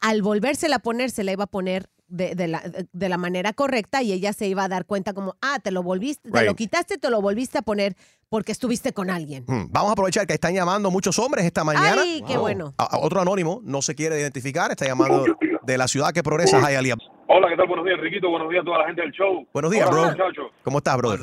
[0.01, 3.53] al volvérsela a poner, se la iba a poner de, de la, de la manera
[3.53, 6.55] correcta y ella se iba a dar cuenta como, ah, te lo volviste, te lo
[6.57, 7.95] quitaste, te lo volviste a poner
[8.27, 9.45] porque estuviste con alguien.
[9.47, 12.01] Hmm, Vamos a aprovechar que están llamando muchos hombres esta mañana.
[12.01, 12.73] Ay, qué bueno.
[12.77, 15.23] A- a otro anónimo no se quiere identificar, está llamando
[15.63, 16.95] de la ciudad que progresa, Hialeah.
[17.27, 17.67] Hola, ¿qué tal?
[17.67, 18.29] Buenos días, Enriquito.
[18.29, 19.47] Buenos días a toda la gente del show.
[19.53, 20.11] Buenos días, Hola, bro.
[20.11, 20.51] muchachos.
[20.63, 21.19] ¿Cómo estás, brother?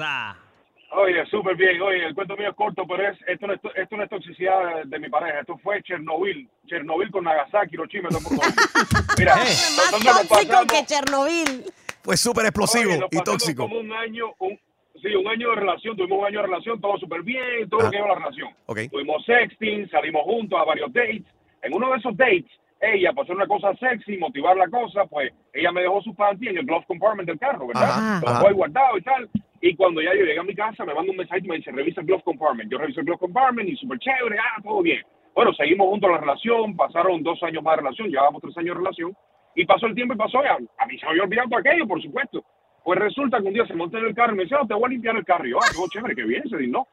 [0.90, 1.81] Oye, súper bien.
[1.83, 4.77] Oye, el cuento mío es corto, pero es, esto, no es, esto no es toxicidad
[4.77, 5.40] de, de mi pareja.
[5.40, 6.48] Esto fue Chernobyl.
[6.66, 8.09] Chernobyl con Nagasaki, Hiroshima.
[8.09, 8.20] todo.
[9.18, 11.64] Mira, Más nosotros nos tóxico pasamos- que Chernobyl.
[12.03, 13.62] Fue súper explosivo Oye, y tóxico.
[13.68, 14.59] Como un año, un,
[15.03, 15.94] sí, un año de relación.
[15.94, 18.48] Tuvimos un año de relación, todo súper bien, todo lo que lleva la relación.
[18.64, 18.79] Ok.
[18.90, 21.24] Tuvimos sexting, salimos juntos a varios dates.
[21.61, 22.46] En uno de esos dates,
[22.80, 26.48] ella, para hacer una cosa sexy, motivar la cosa, pues ella me dejó su panty
[26.48, 27.90] en el glove compartment del carro, ¿verdad?
[27.90, 29.28] Ajá, Lo ahí guardado y tal.
[29.60, 31.72] Y cuando ya yo llegué a mi casa, me manda un mensaje y me dice,
[31.72, 32.70] revisa el glove compartment.
[32.70, 35.02] Yo reviso el glove compartment y súper chévere, ah, todo bien.
[35.34, 38.74] Bueno, seguimos juntos en la relación, pasaron dos años más de relación, llevábamos tres años
[38.76, 39.16] de relación,
[39.54, 41.60] y pasó el tiempo y pasó, y a, a mí se me había olvidado todo
[41.60, 42.44] aquello, por supuesto.
[42.84, 44.74] Pues resulta que un día se monta en el carro y me dice, oh, te
[44.74, 45.46] voy a limpiar el carro.
[45.46, 46.86] Y yo, ah, qué chévere, qué bien, se dice, no.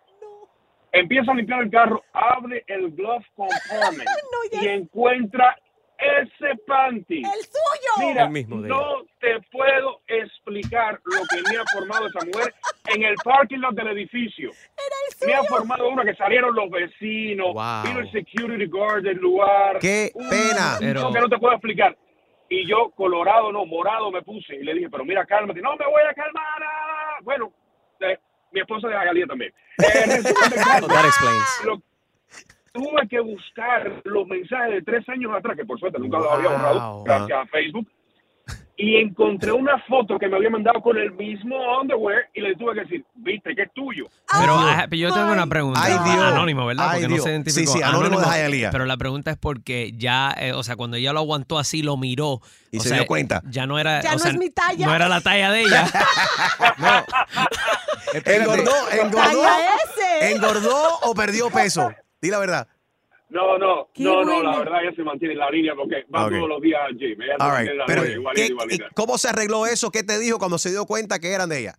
[0.92, 4.10] Empieza a limpiar el carro, abre el glove compartment
[4.62, 5.56] y encuentra
[5.98, 7.18] ese panty.
[7.20, 8.08] ¡El suyo!
[8.10, 12.54] Mira, El mismo de no te puedo explicar lo que me ha formado esa mujer
[12.94, 14.52] en el parking lot del edificio.
[15.26, 17.84] Me ha formado una que salieron los vecinos, Wow.
[17.84, 19.80] vino el security guard del lugar.
[19.80, 20.78] ¡Qué pena!
[20.80, 21.98] Pero- que no te puedo explicar.
[22.50, 24.56] Y yo, colorado, no, morado me puse.
[24.56, 25.62] Y le dije, pero mira, cálmate.
[25.62, 26.44] No me voy a calmar.
[26.64, 27.18] ah".
[27.24, 27.52] Bueno,
[28.02, 28.20] eh,
[28.52, 29.52] mi esposa de Galía también.
[29.80, 30.56] Eh, resulta que-
[30.88, 31.62] That explains.
[31.66, 31.82] lo-
[32.76, 36.50] tuve que buscar los mensajes de tres años atrás, que por suerte nunca los había
[36.50, 37.88] borrado, gracias a Facebook,
[38.78, 42.74] y encontré una foto que me había mandado con el mismo underwear y le tuve
[42.74, 44.04] que decir, viste que es tuyo.
[44.38, 45.80] Pero ah, yo tengo una pregunta.
[45.82, 46.34] Ay, Dios.
[46.34, 46.90] Anónimo, ¿verdad?
[46.90, 47.24] Ay, Porque no Dios.
[47.24, 47.72] se identificó.
[47.72, 48.72] Sí, sí, anónimo de Hialeah.
[48.72, 51.96] Pero la pregunta es porque ya, eh, o sea, cuando ella lo aguantó así, lo
[51.96, 52.42] miró.
[52.72, 53.42] Y o se sea, dio cuenta.
[53.46, 54.02] Ya no era.
[54.02, 54.86] Ya o no sea, es mi talla.
[54.86, 55.86] No era la talla de ella.
[58.26, 60.32] ¿Engordó, engordó, Talla ese.
[60.32, 61.94] engordó o perdió peso?
[62.26, 62.68] Di la verdad.
[63.30, 64.52] No, no, Qué no, no, buena.
[64.52, 66.32] la verdad ella se mantiene en la línea porque va Ok.
[66.32, 67.22] todos los días al gym.
[67.22, 67.72] Ella se All mantiene right.
[67.72, 68.86] en la Pero, línea, igualita, ¿qué- igualita.
[68.96, 69.92] ¿cómo se arregló eso?
[69.92, 71.76] ¿Qué te dijo cuando se dio cuenta que eran de ella?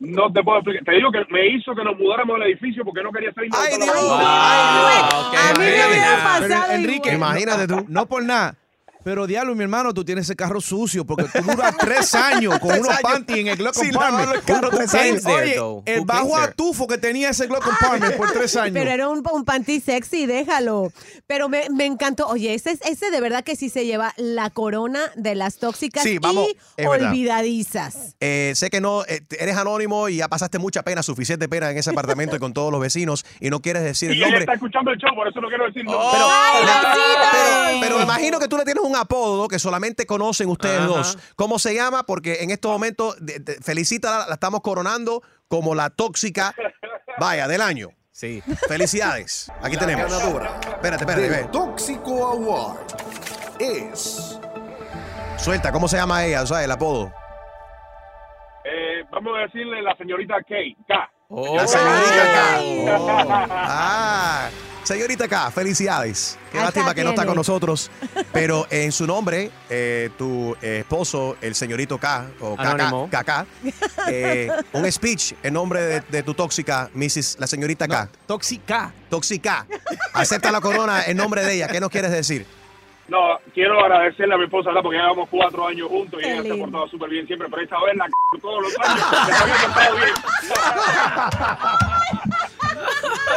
[0.00, 0.84] No te puedo explicar.
[0.84, 3.50] Te digo que me hizo que nos mudáramos del edificio porque no quería salir.
[3.54, 3.94] ¡Ay, de Dios!
[4.08, 7.16] la- A mí me hubiera pasado Enrique, igual.
[7.38, 7.84] Imagínate tú.
[7.88, 8.56] No por nada.
[9.02, 12.78] Pero diablo, mi hermano, tú tienes ese carro sucio porque tú duras tres años con
[12.78, 14.44] unos panties en el glove sin compartment.
[14.44, 15.22] carro tres años.
[15.22, 18.74] there, Oye, el bajo atufo que tenía ese glove compartment por tres años.
[18.74, 20.92] Pero era un, un panty sexy, déjalo.
[21.26, 22.26] Pero me, me encantó.
[22.28, 26.02] Oye, ese, es- ese de verdad que sí se lleva la corona de las tóxicas
[26.02, 28.16] Sí, vamos, y olvidadizas.
[28.20, 31.78] Eh, sé que no eh, eres anónimo y ya pasaste mucha pena, suficiente pena en
[31.78, 34.40] ese apartamento y con todos los vecinos y no quieres decir Y el él nombre.
[34.40, 36.06] está escuchando el show, por eso no quiero decir nombre.
[36.12, 36.64] Pero, ¡Ay,
[37.32, 40.86] pero, pero me imagino que tú le tienes un apodo que solamente conocen ustedes Ajá.
[40.86, 41.18] dos.
[41.36, 42.04] ¿Cómo se llama?
[42.04, 46.54] Porque en estos momentos, de- de- felicítala, la estamos coronando como la tóxica,
[47.18, 47.88] vaya, del año.
[48.12, 48.42] Sí.
[48.68, 49.50] Felicidades.
[49.62, 50.10] Aquí La tenemos.
[50.12, 51.28] ganadora Espérate, espérate.
[51.28, 51.44] ve.
[51.50, 52.78] Tóxico Award
[53.58, 54.38] es
[55.38, 56.42] Suelta, ¿cómo se llama ella?
[56.42, 57.10] O sea, el apodo.
[58.64, 60.54] Eh, vamos a decirle la señorita K.
[60.86, 61.10] K.
[61.30, 62.60] La señorita K.
[62.62, 63.46] Oh.
[63.50, 64.50] Ah,
[64.84, 66.38] señorita K, felicidades.
[66.50, 67.28] Qué Acá lástima que no está tiene.
[67.28, 67.90] con nosotros.
[68.32, 73.08] Pero en su nombre, eh, tu esposo, el señorito K, o Anónimo.
[73.10, 73.46] KK,
[74.08, 77.36] eh, un speech en nombre de, de tu tóxica, Mrs.
[77.38, 78.08] la señorita K.
[78.26, 78.92] tóxica.
[79.08, 79.66] Tóxica.
[80.12, 81.68] Acepta la corona en nombre de ella.
[81.68, 82.46] ¿Qué nos quieres decir?
[83.10, 84.82] No, quiero agradecerle a mi esposa, ¿verdad?
[84.82, 87.62] Porque ya llevamos cuatro años juntos y ella se ha portado súper bien siempre, pero
[87.62, 90.14] esta vez la c todos los años que se había portado bien.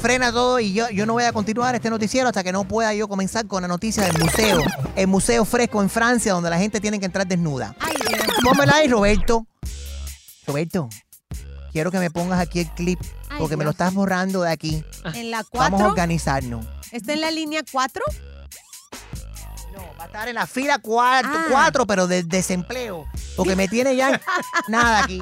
[0.00, 2.94] Frena todo y yo, yo no voy a continuar este noticiero hasta que no pueda
[2.94, 4.62] yo comenzar con la noticia del museo.
[4.96, 7.76] El Museo Fresco en Francia, donde la gente tiene que entrar desnuda.
[8.42, 9.46] Pónmela ahí, Roberto.
[10.50, 10.88] Roberto,
[11.70, 12.98] quiero que me pongas aquí el clip,
[13.28, 13.66] Ay, porque me Dios.
[13.66, 14.84] lo estás borrando de aquí.
[15.14, 15.86] En la Vamos a 4.
[15.86, 16.66] organizarnos.
[16.90, 18.02] ¿Está en la línea 4?
[20.00, 21.84] Va a estar en la fila 4, Ah.
[21.86, 23.06] pero de desempleo.
[23.36, 24.18] Porque me tiene ya
[24.68, 25.20] nada aquí.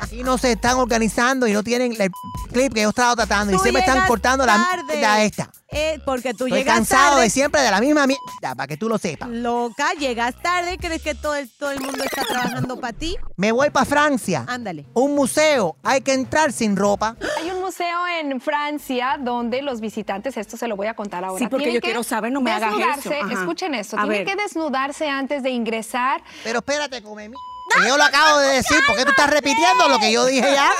[0.00, 2.10] Aquí no se están organizando y no tienen el
[2.52, 3.52] clip que yo estaba tratando.
[3.52, 4.84] Y Tú se me están cortando la tarde.
[4.84, 5.50] mierda esta.
[5.76, 7.22] Eh, porque tú Estoy llegas cansado tarde.
[7.24, 9.28] de siempre de la misma mierda, para que tú lo sepas.
[9.28, 13.16] Loca, llegas tarde, ¿crees que todo el, todo el mundo está trabajando para ti?
[13.36, 14.44] Me voy para Francia.
[14.46, 14.86] Ándale.
[14.94, 15.74] Un museo.
[15.82, 17.16] Hay que entrar sin ropa.
[17.40, 21.40] Hay un museo en Francia donde los visitantes, esto se lo voy a contar ahora.
[21.40, 23.10] Sí, porque yo que quiero saber, no me hagas eso.
[23.12, 23.32] Ajá.
[23.32, 24.24] Escuchen esto, A ver.
[24.24, 26.22] que desnudarse antes de ingresar.
[26.42, 27.36] Pero espérate, come mi...
[27.36, 30.52] Que Yo lo acabo de decir, ¿por qué tú estás repitiendo lo que yo dije
[30.52, 30.70] ya?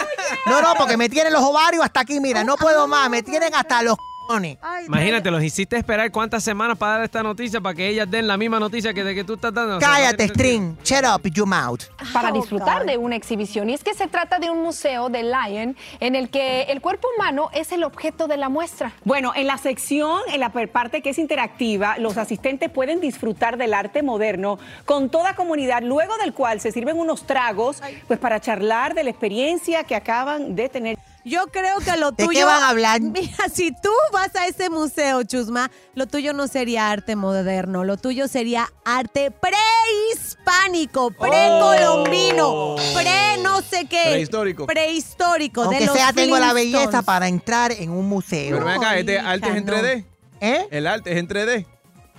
[0.47, 3.55] No, no, porque me tienen los ovarios hasta aquí, mira, no puedo más, me tienen
[3.55, 3.97] hasta los
[4.27, 4.59] cojones.
[4.87, 8.37] Imagínate, los hiciste esperar cuántas semanas para dar esta noticia para que ellas den la
[8.37, 9.79] misma noticia que de que tú estás dando.
[9.79, 10.77] Cállate, String.
[10.85, 11.83] Shut up, your mouth.
[12.13, 13.71] para disfrutar de una exhibición.
[13.71, 17.09] Y es que se trata de un museo de Lion en el que el cuerpo
[17.17, 18.93] humano es el objeto de la muestra.
[19.05, 23.75] Bueno, en la sección, en la parte que es interactiva, los asistentes pueden disfrutar del
[23.75, 28.95] arte moderno con toda comunidad, luego del cual se sirven unos tragos, pues para charlar
[28.95, 30.99] de la experiencia que acaban de tener.
[31.25, 32.39] Yo creo que lo ¿De tuyo.
[32.39, 33.01] qué van a hablar?
[33.01, 37.97] Mira, si tú vas a ese museo, Chusma, lo tuyo no sería arte moderno, lo
[37.97, 44.03] tuyo sería arte prehispánico, precolombino, pre no sé qué.
[44.11, 44.67] Prehistórico.
[44.67, 45.63] Prehistórico.
[45.63, 48.55] de Aunque los sea, tengo la belleza para entrar en un museo.
[48.57, 49.73] Pero ven acá, este arte es en no.
[49.73, 50.05] 3D.
[50.41, 50.69] ¿Eh?
[50.71, 51.67] El arte es en 3D.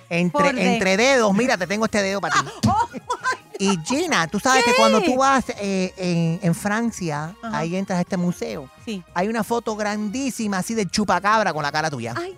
[0.09, 2.47] Entre, de- entre dedos, mira, te tengo este dedo para ti.
[3.59, 4.71] Y Gina, tú sabes ¿Qué?
[4.71, 7.57] que cuando tú vas eh, en, en Francia, Ajá.
[7.57, 8.69] ahí entras a este museo.
[8.83, 9.03] Sí.
[9.13, 12.13] Hay una foto grandísima así de chupacabra con la cara tuya.
[12.17, 12.37] Ay,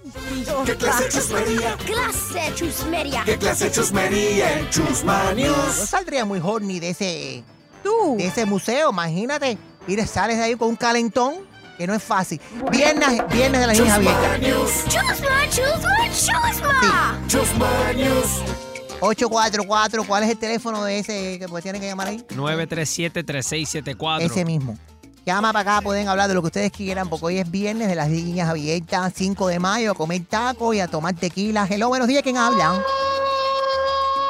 [0.66, 1.78] ¿Qué clase de chusmería?
[1.78, 3.24] clase de chusmería?
[3.26, 5.74] ¿Qué clase de chusmería en Chusma Yo News?
[5.90, 7.44] saldría muy horny de ese,
[7.84, 8.16] Tú.
[8.18, 9.58] de ese museo, imagínate.
[9.88, 11.36] Mire, sales de ahí con un calentón
[11.78, 12.40] que no es fácil.
[12.72, 14.40] Viernes, viernes de las niñas abiertas.
[14.86, 17.20] Chusma, chusma, chusma.
[17.28, 18.67] Chusma News.
[19.00, 22.18] 844, ¿cuál es el teléfono de ese que pues tienen que llamar ahí?
[22.30, 24.22] 937-3674.
[24.22, 24.78] Ese mismo.
[25.26, 27.96] Llama para acá, pueden hablar de lo que ustedes quieran, porque hoy es viernes de
[27.96, 31.68] las niñas abiertas, 5 de mayo, a comer tacos y a tomar tequila.
[31.70, 32.82] Hello, buenos días, ¿quién habla?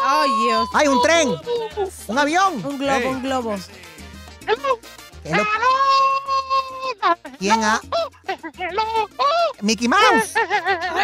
[0.03, 0.67] Ay, Dios.
[0.73, 1.29] ¡Hay un tren!
[2.07, 2.65] ¡Un avión!
[2.65, 3.55] Un globo, un globo.
[5.23, 5.43] Hello.
[7.39, 7.79] ¿Quién ha?
[9.61, 10.35] Mickey Mouse.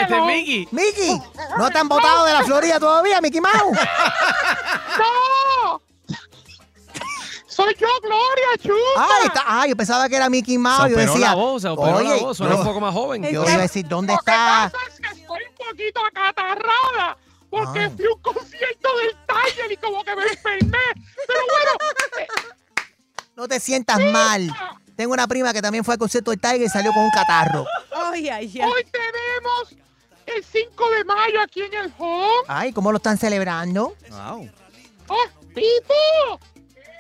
[0.01, 0.67] Este es Mickey.
[0.71, 1.21] Mickey,
[1.57, 3.77] ¿no te han votado de la Florida todavía, Mickey Mouse?
[4.97, 5.81] ¡No!
[7.47, 9.07] Soy yo, Gloria, chupa.
[9.19, 10.85] Ay, está, ay, yo pensaba que era Mickey Mouse.
[10.85, 13.23] Se Yo decía, la voz, se operó la oye, voz, suena un poco más joven.
[13.23, 14.71] Yo iba a decir, ¿dónde Lo que está?
[14.73, 17.17] pasa es que estoy un poquito acatarrada
[17.51, 17.91] porque Ah.
[17.95, 20.77] fui a un concierto del Tiger y como que me enfermé.
[21.27, 21.71] Pero bueno,
[23.35, 24.51] No te sientas mal.
[24.95, 27.65] Tengo una prima que también fue al concierto del Tiger y salió con un catarro.
[27.95, 28.61] Ay, ay, ay.
[28.61, 29.75] hoy tenemos
[30.25, 32.43] el 5 de mayo aquí en el home.
[32.47, 33.95] Ay, ¿cómo lo están celebrando?
[34.09, 34.49] Wow.
[35.07, 36.39] ¡Oh, Pipo!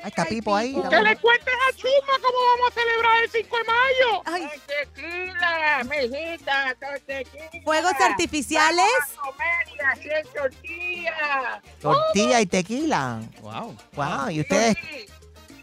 [0.03, 0.73] Ahí está Pipo ahí.
[0.73, 4.21] Que le cuentes a Chuma cómo vamos a celebrar el 5 de mayo.
[4.25, 4.49] Ay.
[4.67, 6.75] Tequila, mijita,
[7.05, 7.63] tequila.
[7.63, 8.85] ¿Fuegos artificiales?
[9.15, 11.61] comer y hacer tortilla.
[11.81, 13.21] Tortilla y tequila.
[13.41, 13.77] Wow.
[13.93, 14.75] Wow, y ustedes.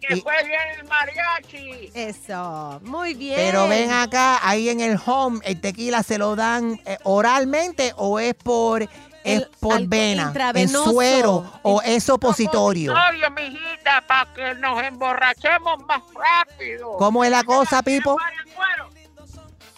[0.00, 1.90] Que Y- fue bien el mariachi.
[1.94, 2.80] Eso.
[2.82, 3.36] Muy bien.
[3.36, 8.18] Pero ven acá, ahí en el home, ¿el tequila se lo dan eh, oralmente o
[8.18, 8.88] es por, es
[9.24, 10.32] El- por vena?
[10.54, 12.94] ¿En suero o es opositorio?
[12.94, 16.96] Oye, mijita, para que nos emborrachemos más rápido.
[16.96, 18.16] ¿Cómo es la cosa, Pipo?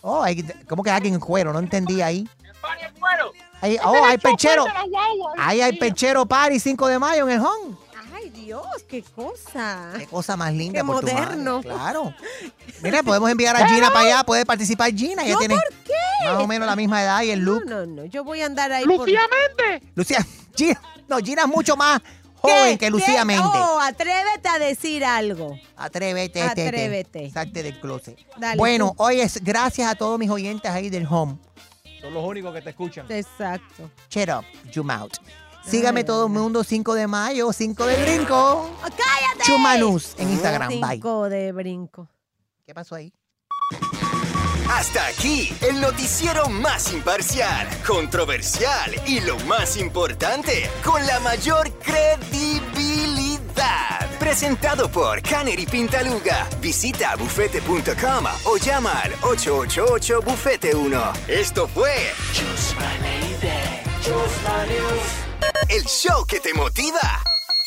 [0.02, 1.52] Oh, hay, ¿cómo que alguien en cuero?
[1.52, 2.28] No entendí ahí.
[2.62, 2.66] oh,
[3.60, 4.64] hay el chofer perchero.
[5.38, 7.76] Ahí hay perchero party 5 de mayo en el home.
[8.44, 9.92] Dios, qué cosa.
[9.96, 11.60] Qué cosa más linda Qué por tu madre, moderno.
[11.62, 12.14] Claro.
[12.82, 15.22] Mira, podemos enviar a Gina para allá, puede participar Gina.
[15.22, 15.92] Ella ¿Yo tiene por qué?
[16.24, 17.64] más o menos la misma edad y el No, look.
[17.66, 18.04] no, no.
[18.06, 18.98] Yo voy a andar ahí por...
[18.98, 19.20] Lucía
[19.58, 19.90] Méndez.
[19.94, 20.26] Lucía,
[20.56, 22.00] Gina, no, Gina es mucho más
[22.34, 23.24] joven que Lucía.
[23.24, 23.46] Méndez.
[23.46, 25.56] Oh, atrévete a decir algo.
[25.76, 26.42] Atrévete.
[26.42, 27.30] Atrévete.
[27.30, 28.18] Salte del closet.
[28.36, 29.04] Dale, bueno, tú.
[29.04, 31.36] hoy es gracias a todos mis oyentes ahí del home.
[32.00, 33.06] Son los únicos que te escuchan.
[33.08, 33.88] Exacto.
[34.10, 35.18] Shut up, zoom out.
[35.64, 38.70] Sígame todo el mundo 5 de mayo, 5 de brinco.
[38.82, 39.44] ¡Cállate!
[39.44, 40.68] Chumanus en Instagram.
[40.68, 40.94] Bye.
[40.94, 42.08] Cinco de brinco.
[42.66, 43.12] ¿Qué pasó ahí?
[44.70, 54.08] Hasta aquí, el noticiero más imparcial, controversial y lo más importante, con la mayor credibilidad.
[54.18, 56.48] Presentado por Canary Pintaluga.
[56.60, 61.12] Visita bufete.com o llama al 888-Bufete1.
[61.28, 61.92] Esto fue
[65.70, 67.22] el show que te motiva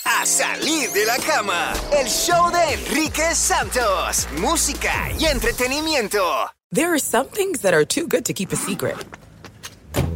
[0.05, 1.73] a salir de la cama.
[1.91, 4.27] El show de Enrique Santos.
[4.39, 6.49] Música y entretenimiento.
[6.71, 8.95] There are some things that are too good to keep a secret.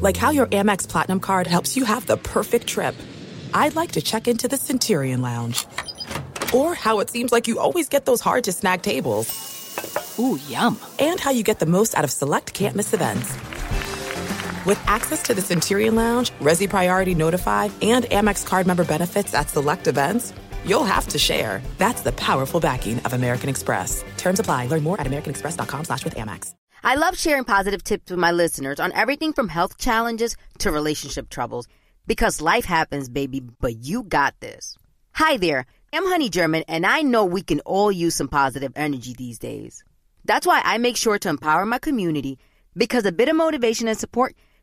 [0.01, 2.95] Like how your Amex Platinum card helps you have the perfect trip.
[3.53, 5.65] I'd like to check into the Centurion Lounge.
[6.53, 9.27] Or how it seems like you always get those hard to snag tables.
[10.19, 10.77] Ooh, yum.
[10.99, 13.33] And how you get the most out of select can't miss events.
[14.65, 19.49] With access to the Centurion Lounge, Resi Priority Notified, and Amex card member benefits at
[19.49, 20.33] select events,
[20.65, 21.61] you'll have to share.
[21.77, 24.03] That's the powerful backing of American Express.
[24.17, 24.67] Terms apply.
[24.67, 26.53] Learn more at americanexpress.com slash with Amex.
[26.83, 31.29] I love sharing positive tips with my listeners on everything from health challenges to relationship
[31.29, 31.67] troubles.
[32.05, 34.77] Because life happens, baby, but you got this.
[35.13, 39.13] Hi there, I'm Honey German, and I know we can all use some positive energy
[39.13, 39.85] these days.
[40.25, 42.39] That's why I make sure to empower my community
[42.75, 44.35] because a bit of motivation and support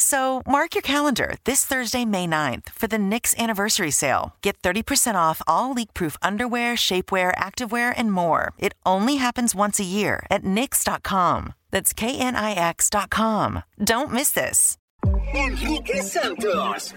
[0.00, 4.34] So mark your calendar this Thursday, May 9th for the Nix anniversary sale.
[4.40, 8.52] Get 30% off all leak-proof underwear, shapewear, activewear, and more.
[8.58, 11.52] It only happens once a year at Nix.com.
[11.70, 13.62] That's K-N-I-X.com.
[13.84, 14.78] Don't miss this.
[15.34, 16.94] Enrique Santos.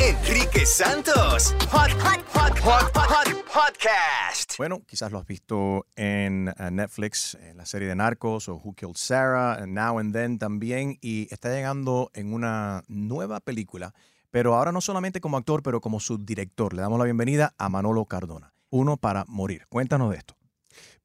[0.00, 1.54] Enrique Santos.
[1.70, 4.56] Hot, hot, hot, hot, hot, podcast.
[4.58, 8.74] Bueno, quizás lo has visto en eh, Netflix, en la serie de Narcos o Who
[8.74, 13.94] Killed Sarah, en Now and Then también, y está llegando en una nueva película,
[14.30, 16.74] pero ahora no solamente como actor, pero como subdirector.
[16.74, 18.54] Le damos la bienvenida a Manolo Cardona.
[18.70, 19.66] Uno para morir.
[19.68, 20.36] Cuéntanos de esto.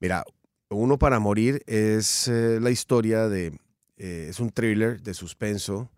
[0.00, 0.24] Mira,
[0.70, 3.58] Uno para morir es eh, la historia de,
[3.96, 5.90] eh, es un thriller de suspenso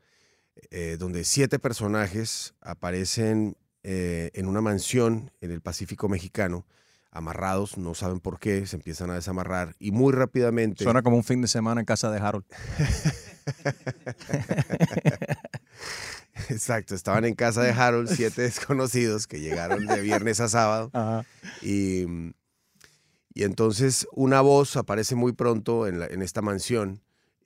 [0.71, 6.67] eh, donde siete personajes aparecen eh, en una mansión en el Pacífico mexicano,
[7.11, 10.85] amarrados, no saben por qué, se empiezan a desamarrar y muy rápidamente...
[10.85, 12.45] Suena como un fin de semana en casa de Harold.
[16.49, 20.91] Exacto, estaban en casa de Harold, siete desconocidos que llegaron de viernes a sábado.
[21.63, 22.05] Y,
[23.35, 27.03] y entonces una voz aparece muy pronto en, la- en esta mansión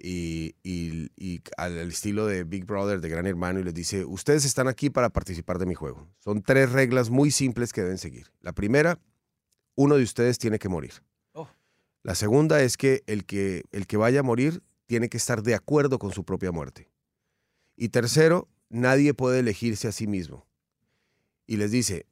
[0.07, 4.05] y, y- y al, al estilo de Big Brother, de Gran Hermano, y les dice,
[4.05, 6.07] ustedes están aquí para participar de mi juego.
[6.19, 8.31] Son tres reglas muy simples que deben seguir.
[8.41, 8.99] La primera,
[9.77, 10.93] uno de ustedes tiene que morir.
[11.33, 11.49] Oh.
[12.03, 15.55] La segunda es que el, que el que vaya a morir tiene que estar de
[15.55, 16.91] acuerdo con su propia muerte.
[17.77, 20.47] Y tercero, nadie puede elegirse a sí mismo.
[21.47, 22.07] Y les dice,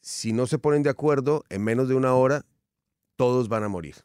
[0.00, 2.46] si no se ponen de acuerdo, en menos de una hora,
[3.16, 3.96] todos van a morir.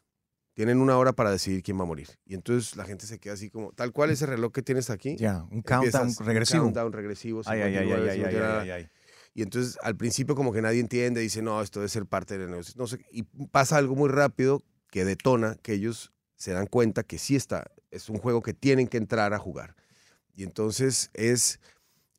[0.60, 2.08] Tienen una hora para decidir quién va a morir.
[2.26, 5.16] Y entonces la gente se queda así como, tal cual ese reloj que tienes aquí.
[5.16, 6.64] Ya, un countdown regresivo.
[6.64, 7.40] Un countdown regresivo.
[7.46, 8.60] Ay, ay, ay, 59, ay, ay, 59.
[8.60, 8.90] ay, ay, ay.
[9.32, 12.50] Y entonces al principio como que nadie entiende, dice, no, esto debe ser parte del
[12.50, 12.74] negocio.
[12.76, 17.16] No sé, y pasa algo muy rápido que detona que ellos se dan cuenta que
[17.16, 19.76] sí está, es un juego que tienen que entrar a jugar.
[20.34, 21.58] Y entonces es,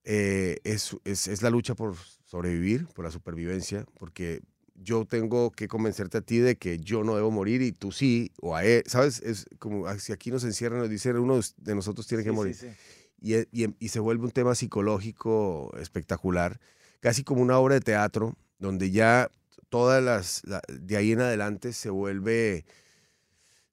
[0.03, 4.41] eh, es, es, es la lucha por sobrevivir, por la supervivencia, porque
[4.83, 8.31] yo tengo que convencerte a ti de que yo no debo morir y tú sí,
[8.41, 9.21] o a él, ¿sabes?
[9.21, 12.55] Es como si aquí nos encierran, nos dicen uno de nosotros tiene que Sí, morir.
[12.55, 12.67] sí.
[13.21, 16.59] Y, e- y em- y se vuelve un tema psicológico espectacular,
[16.99, 19.29] casi como una obra de teatro, donde ya
[19.69, 22.65] todas las, la- de ahí en adelante se vuelve,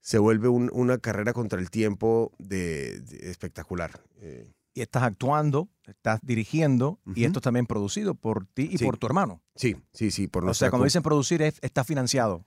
[0.01, 4.01] se vuelve un- una carrera contra el tiempo de, de- espectacular.
[4.21, 8.85] Eh, Y estás actuando, estás dirigiendo, y esto es también producido por ti y Sí.
[8.85, 9.43] por tu hermano.
[9.57, 10.29] Sí, sí, sí.
[10.29, 12.45] Por O nuestra sea, cuando dicen producir, es, está financiado.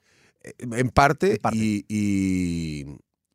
[0.59, 2.86] En parte, Y, y-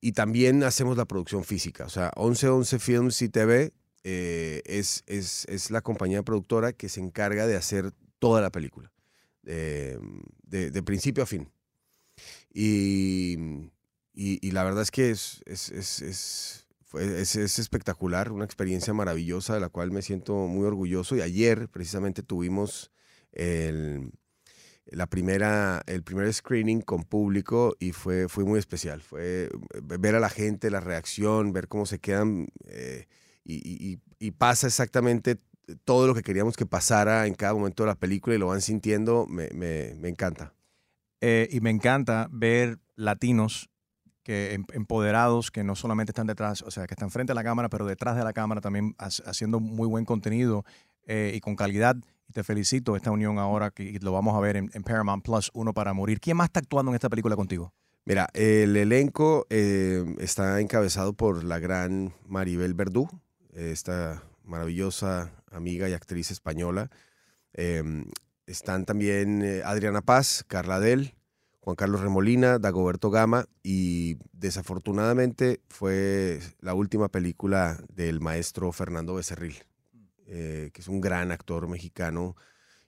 [0.01, 1.85] y también hacemos la producción física.
[1.85, 7.01] O sea, 1111 Films y TV eh, es, es, es la compañía productora que se
[7.01, 8.91] encarga de hacer toda la película,
[9.45, 9.99] eh,
[10.45, 11.51] de, de principio a fin.
[12.55, 13.37] Y,
[14.15, 19.61] y- y la verdad es que es, es- es- es espectacular, una experiencia maravillosa de
[19.61, 21.17] la cual me siento muy orgulloso.
[21.17, 22.91] Y ayer precisamente tuvimos
[23.33, 24.13] el,
[24.87, 29.03] la primera, el primer screening con público y fue, fue muy especial.
[29.03, 29.51] Fue
[29.83, 33.07] ver a la gente, la reacción, ver cómo se quedan eh,
[33.45, 33.99] y,
[34.39, 35.39] pasa exactamente
[35.85, 38.61] todo lo que queríamos que pasara en cada momento de la película y lo van
[38.61, 40.55] sintiendo, me, me- me encanta.
[41.21, 43.69] Eh, y me encanta ver latinos
[44.27, 47.45] que em- empoderados que no solamente están detrás, o sea, que están frente a la
[47.45, 50.65] cámara, pero detrás de la cámara también ha- haciendo muy buen contenido
[51.07, 51.95] eh, y con calidad.
[52.29, 55.73] Y te felicito esta unión ahora que lo vamos a ver en, Paramount Plus, Uno
[55.73, 56.19] para Morir.
[56.19, 57.73] ¿Quién más está actuando en esta película contigo?
[58.05, 63.09] Mira, el elenco eh, está encabezado por la gran Maribel Verdú,
[63.55, 66.91] esta maravillosa amiga y actriz española.
[67.55, 67.85] Eh,
[68.47, 71.15] están también eh, Adriana Paz, Carla Del,
[71.67, 79.57] Juan Carlos Remolina, Dagoberto Gama y desafortunadamente fue la última película del maestro Fernando Becerril,
[80.29, 82.37] eh, que es un gran actor mexicano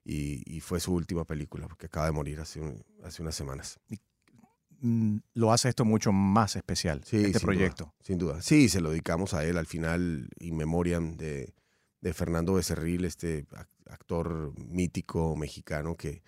[0.04, 3.80] y, y fue su última película porque acaba de morir hace, un- hace unas semanas.
[4.80, 7.84] Mm, Lo hace esto mucho más especial, Sí, este sin proyecto.
[7.86, 8.42] duda, sin duda.
[8.42, 11.52] Sí, se lo dedicamos a él al final, in memoriam de,
[12.00, 16.22] de Fernando Becerril, este ac- actor mítico mexicano que,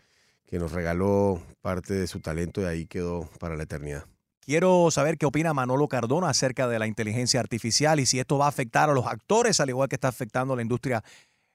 [0.50, 4.04] que nos regaló parte de su talento y ahí quedó para la eternidad.
[4.40, 8.46] Quiero saber qué opina Manolo Cardona acerca de la inteligencia artificial y si esto va
[8.46, 11.04] a afectar a los actores al igual que está afectando a la industria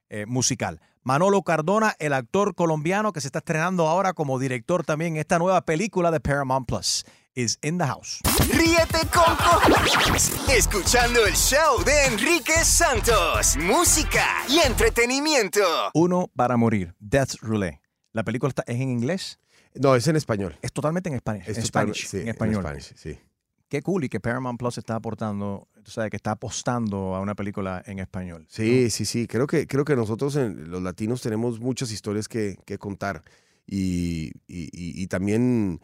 [0.09, 0.79] eh, musical.
[1.03, 5.39] Manolo Cardona, el actor colombiano que se está estrenando ahora como director también en esta
[5.39, 7.03] nueva película de Paramount Plus,
[7.35, 8.21] is in the house.
[8.49, 13.57] Ríete con cojones, escuchando el show de Enrique Santos.
[13.57, 15.61] Música y entretenimiento.
[15.93, 17.84] Uno para morir, Death Roulette.
[18.15, 19.39] La película está, es en inglés.
[19.75, 20.57] No, es en español.
[20.61, 21.43] Es totalmente en español.
[21.45, 22.63] Es en total- Spanish, sí, en en español.
[22.63, 23.19] Spanish, sí.
[23.67, 27.35] Qué cool y que Paramount Plus está aportando, tú sabes, que está apostando a una
[27.35, 28.45] película en español.
[28.47, 29.27] Sí, sí, sí.
[29.27, 33.21] Creo que, creo que nosotros, en- los latinos, tenemos muchas historias que, que contar.
[33.67, 35.81] Y, y- y- y también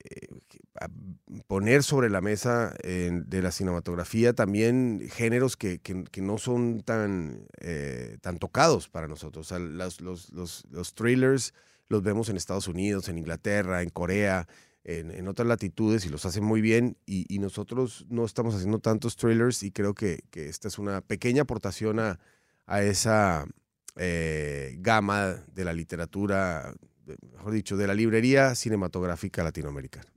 [0.00, 0.26] eh,
[1.46, 7.46] poner sobre la mesa eh, de la cinematografía también géneros que, que- no son tan,
[7.60, 9.50] eh, tan tocados para nosotros.
[9.52, 11.54] Las- los, los- los thrillers
[11.88, 14.46] los vemos en Estados Unidos, en Inglaterra, en Corea,
[14.84, 16.96] en, en otras latitudes y los hacen muy bien.
[17.06, 21.42] Y, nosotros no estamos haciendo tantos thrillers y creo que, que esta es una pequeña
[21.42, 22.18] aportación a,
[22.66, 23.46] a esa
[23.96, 26.74] eh, gama de la literatura,
[27.32, 30.10] mejor dicho, de la librería cinematográfica latinoamericana.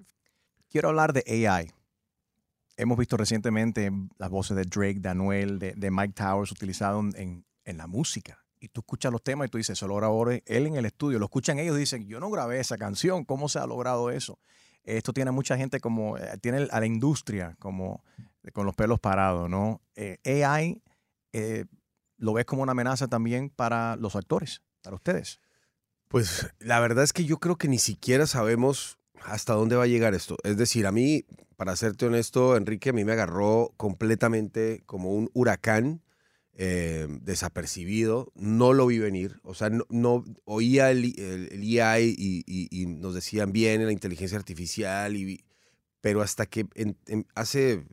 [0.72, 1.70] Quiero hablar de AI.
[2.78, 7.78] Hemos visto recientemente las voces de Drake, de Anuel, de, Mike Towers utilizados en, en
[7.78, 8.46] la música.
[8.58, 11.20] Y tú escuchas los temas y tú dices, eso lo grabó él en el estudio.
[11.20, 13.26] Lo escuchan ellos y dicen, yo no grabé esa canción.
[13.26, 14.40] ¿Cómo se ha logrado eso?
[14.86, 18.06] Esto tiene a mucha gente como, eh, tiene a la industria como
[18.54, 19.82] con los pelos parados, ¿no?
[19.96, 20.82] Eh, AI
[21.34, 21.66] eh,
[22.16, 25.42] lo ves como una amenaza también para los actores, para ustedes.
[26.08, 29.88] Pues la verdad es que yo creo que ni siquiera sabemos hasta dónde va a
[29.88, 30.38] llegar esto.
[30.44, 31.26] Es decir, a mí,
[31.58, 36.02] para serte honesto, Enrique, a mí me agarró completamente como un huracán
[36.54, 38.32] eh, desapercibido.
[38.36, 39.40] No lo vi venir.
[39.44, 44.38] O sea, no, no- oía el, el, AI y, y- nos decían bien la inteligencia
[44.38, 45.44] artificial, y,
[46.02, 46.68] pero hasta que
[47.36, 47.86] hace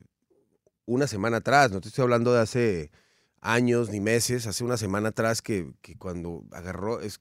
[0.86, 2.90] una semana atrás, no te estoy hablando de hace
[3.40, 7.20] años ni meses, hace una semana atrás que, que cuando agarró, es,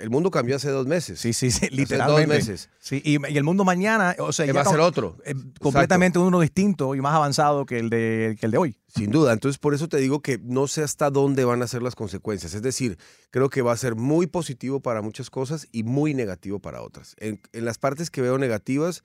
[0.00, 1.20] el mundo cambió hace dos meses.
[1.20, 2.20] Sí, sí, sí, Hace literalmente.
[2.22, 2.70] dos meses.
[2.78, 5.18] Sí, y, y el mundo mañana, o sea, ya va a ser otro.
[5.24, 8.78] eh, completamente uno distinto y más avanzado que el de, que el de hoy.
[8.88, 11.82] Sin duda, entonces por eso te digo que no sé hasta dónde van a ser
[11.82, 12.54] las consecuencias.
[12.54, 12.98] Es decir,
[13.30, 17.14] creo que va a ser muy positivo para muchas cosas y muy negativo para otras.
[17.18, 19.02] En, en las partes que veo negativas,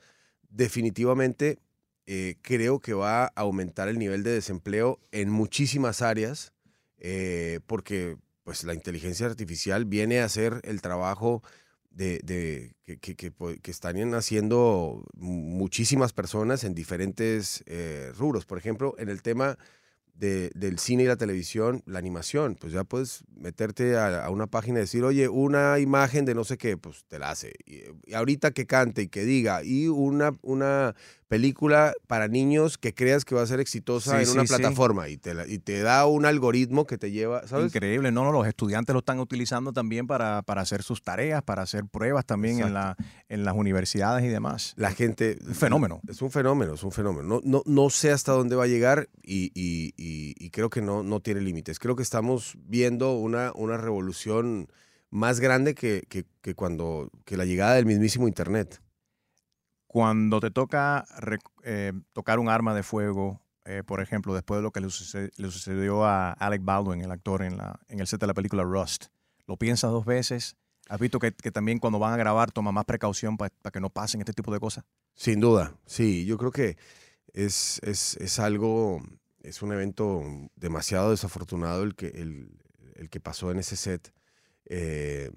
[0.49, 1.59] definitivamente
[2.05, 6.53] eh, creo que va a aumentar el nivel de desempleo en muchísimas áreas,
[6.99, 8.17] eh, porque
[8.47, 11.43] pues la inteligencia artificial viene a hacer el trabajo
[11.91, 18.45] de, de- que, que- que, que están haciendo muchísimas personas en diferentes eh, rubros.
[18.45, 19.57] Por ejemplo, en el tema
[20.13, 24.47] de- del cine y la televisión, la animación, pues ya puedes meterte a, a una
[24.47, 27.51] página y decir, oye, una imagen de no sé qué, pues te la hace.
[27.65, 30.95] Y, y ahorita que cante y que diga, y una, una
[31.27, 34.53] película para niños que creas que va a ser exitosa Sí, en una sí, sí.
[34.55, 37.67] plataforma y, te la- y te da un algoritmo que te lleva, ¿sabes?
[37.75, 41.63] Increíble, no, no, los estudiantes lo están utilizando también para, para hacer sus tareas, para
[41.63, 42.95] hacer pruebas también en, la,
[43.29, 44.73] en las universidades y demás.
[44.77, 45.37] La gente...
[45.45, 46.01] Un fenómeno.
[46.07, 47.27] Es un fenómeno, es un fenómeno.
[47.27, 50.81] No, no, no sé hasta dónde va a llegar y, y- y- y creo que
[50.81, 51.79] no, no tiene límites.
[51.79, 54.67] Creo que estamos viendo una, una revolución
[55.09, 58.81] más grande que, que- que cuando que la llegada del mismísimo Internet.
[59.97, 61.05] Cuando te toca
[61.63, 65.31] eh, tocar un arma de fuego eh, por ejemplo, después de lo que le, suce-
[65.35, 68.61] le sucedió a Alec Baldwin, el actor en, la, en el set de la película
[68.61, 69.07] Rust?
[69.47, 70.55] ¿Lo piensas dos veces?
[70.87, 74.21] ¿Has visto que, también cuando van a grabar toma más precaución para que no pasen
[74.21, 74.85] este tipo de cosas?
[75.15, 76.25] Sin duda, sí.
[76.25, 76.77] Yo creo que
[77.33, 79.01] es, es, es algo,
[79.41, 80.21] es un evento
[80.55, 84.13] demasiado desafortunado el que, el que pasó en ese set.
[84.65, 85.31] Eh,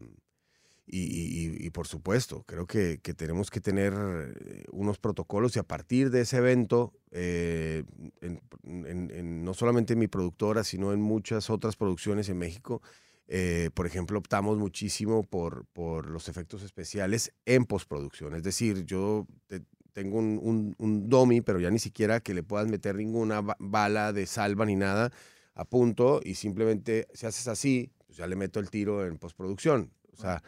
[0.90, 5.58] y, y- y, por supuesto, creo que, que tenemos que tener eh, unos protocolos y
[5.58, 7.84] a partir de ese evento, eh,
[8.20, 12.82] en- en- en- no solamente en mi productora, sino en muchas otras producciones en México,
[13.28, 18.34] eh, por ejemplo, optamos muchísimo por, por los efectos especiales en postproducción.
[18.34, 19.62] Es decir, yo te-
[19.92, 23.56] tengo un, un, un dummy, pero ya ni siquiera que le puedas meter ninguna ba-
[23.60, 25.10] bala de salva ni nada
[25.54, 29.92] a punto y simplemente si haces así, pues ya le meto el tiro en postproducción.
[30.12, 30.42] O sea,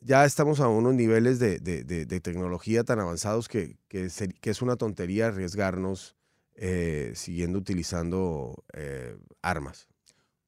[0.00, 4.34] ya estamos a unos niveles de, de- de- de tecnología tan avanzados que, que, ser-
[4.34, 6.16] que es una tontería arriesgarnos
[6.54, 9.86] eh, siguiendo utilizando eh, armas.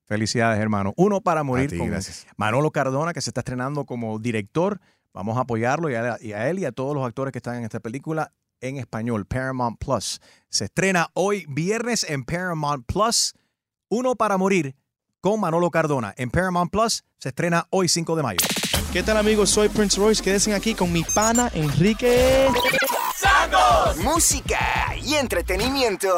[0.04, 0.92] Felicidades, hermano.
[0.96, 2.26] Uno para morir ti, con gracias.
[2.36, 4.80] Manolo Cardona, que se está estrenando como director.
[5.14, 7.56] Vamos a apoyarlo y a, y a él y a todos los actores que están
[7.56, 10.20] en esta película en español, Paramount Plus.
[10.48, 13.34] Se estrena hoy viernes en Paramount Plus.
[13.88, 14.74] Uno para morir
[15.20, 16.14] con Manolo Cardona.
[16.16, 18.38] En Paramount Plus se estrena hoy 5 de mayo.
[18.92, 19.48] ¿Qué tal amigos?
[19.50, 20.22] Soy Prince Royce.
[20.22, 22.48] Quédense aquí con mi pana Enrique.
[24.02, 26.08] Música y entretenimiento.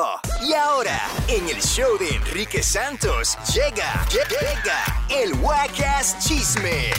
[0.43, 6.91] Y ahora, en el show de Enrique Santos, llega, llega el Wacas Chisme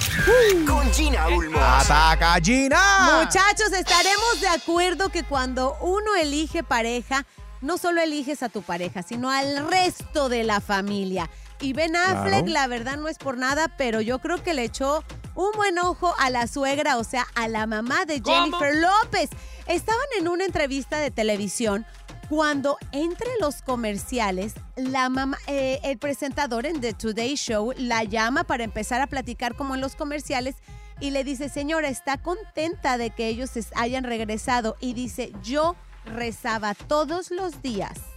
[0.65, 1.61] con Gina Ulmos.
[1.61, 3.21] ¡Ataca, Gina!
[3.23, 7.25] Muchachos, estaremos de acuerdo que cuando uno elige pareja,
[7.61, 11.29] no solo eliges a tu pareja, sino al resto de la familia.
[11.59, 12.47] Y Ben Affleck, Claro.
[12.47, 15.03] la verdad no es por nada, pero yo creo que le echó
[15.35, 18.35] un buen ojo a la suegra, o sea, a la mamá de ¿Cómo?
[18.35, 19.29] Jennifer López.
[19.67, 21.85] Estaban en una entrevista de televisión
[22.29, 28.43] cuando entre los comerciales, la mamá, eh, el presentador en The Today Show la llama
[28.43, 30.55] para empezar a platicar como en los comerciales
[30.99, 35.75] y le dice, señora, está contenta de que ellos hayan regresado y dice, yo
[36.05, 38.14] rezaba todos los días.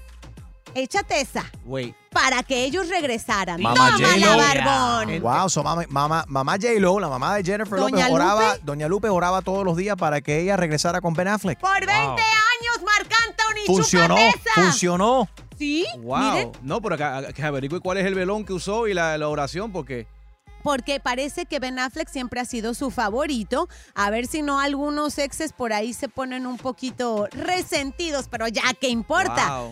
[0.75, 1.45] Échate esa.
[1.65, 1.95] Wait.
[2.11, 3.61] Para que ellos regresaran.
[3.61, 4.37] Mamá Toma J-Lo.
[4.37, 5.21] la barbón.
[5.21, 8.65] Wow, so mamá, mamá, mamá J-Lo, la mamá de Jennifer Doña López, oraba, Lupe.
[8.65, 11.59] Doña Lupe oraba todos los días para que ella regresara con Ben Affleck.
[11.61, 14.17] Por 20 años, Marc Anthony, Funcionó,
[14.55, 15.29] funcionó.
[15.59, 16.19] Sí, Wow.
[16.19, 19.29] miren, No, pero acá, que averigüe cuál es el velón que usó y la, la
[19.29, 20.07] oración, porque
[20.63, 23.69] porque parece que Ben Affleck siempre ha sido su favorito.
[23.95, 28.63] A ver si no algunos exes por ahí se ponen un poquito resentidos, pero ya,
[28.81, 29.63] ¿qué importa?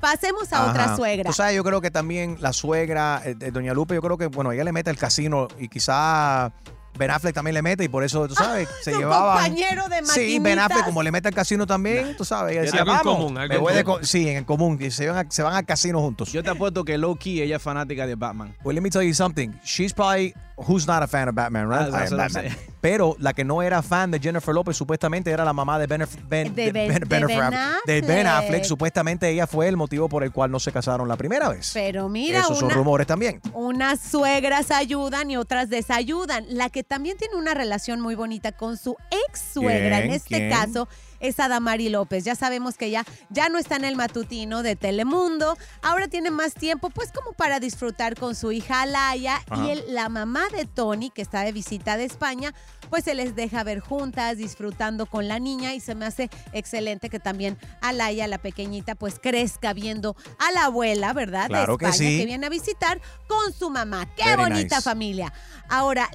[0.00, 1.24] Pasemos a otra suegra.
[1.30, 4.26] Tú sabes, yo creo que también la suegra, eh, de Doña Lupe, yo creo que,
[4.26, 6.52] bueno, ella le mete el casino y quizá
[6.98, 9.34] Ben Affleck también le mete y por eso, tú sabes, se su llevaban.
[9.44, 12.52] compañero de Sí, Ben Affleck, como le mete al casino también, tú sabes.
[12.52, 14.00] Ella decía, algo en vamos, común, algo me en voy de común.
[14.00, 14.78] co- sí, en el común.
[14.80, 16.32] Y se van, a- se van al casino juntos.
[16.32, 18.54] yo te apuesto que low key ella es fanática de Batman.
[18.64, 19.50] Well, let me tell you something.
[19.62, 21.88] She's probably who's not a fan of Batman, right?
[21.88, 22.52] Ah, that's I am what I'm Batman.
[22.52, 22.70] saying.
[22.80, 26.06] Pero la que no era fan de Jennifer López supuestamente era la mamá de Ben,
[26.28, 28.26] ben, De Ben- de Ben de Ben Affleck.
[28.28, 28.64] Affleck.
[28.64, 31.70] Supuestamente ella fue el motivo por el cual no se casaron la primera vez.
[31.74, 33.40] Pero mira, Esos son una- rumores también.
[33.54, 36.44] Unas suegras ayudan y otras desayudan.
[36.48, 40.50] La que también tiene una relación muy bonita con su ex suegra, en este ¿Quién?
[40.50, 40.88] caso,
[41.20, 42.24] es Adamari López.
[42.24, 45.56] Ya sabemos que ya, ya no está en el matutino de Telemundo.
[45.82, 49.40] Ahora tiene más tiempo, pues, como para disfrutar con su hija Alaya.
[49.48, 49.72] Ajá.
[49.72, 52.54] Y la mamá de Tony, que está de visita de España,
[52.90, 55.74] pues se les deja ver juntas, disfrutando con la niña.
[55.74, 60.64] Y se me hace excelente que también Alaya, la pequeñita, pues crezca viendo a la
[60.66, 61.48] abuela, ¿verdad?
[61.48, 62.18] Claro de que España, sí.
[62.18, 64.06] que viene a visitar con su mamá.
[64.16, 64.82] ¡Qué Very bonita nice.
[64.82, 65.32] familia!
[65.68, 66.08] Ahora,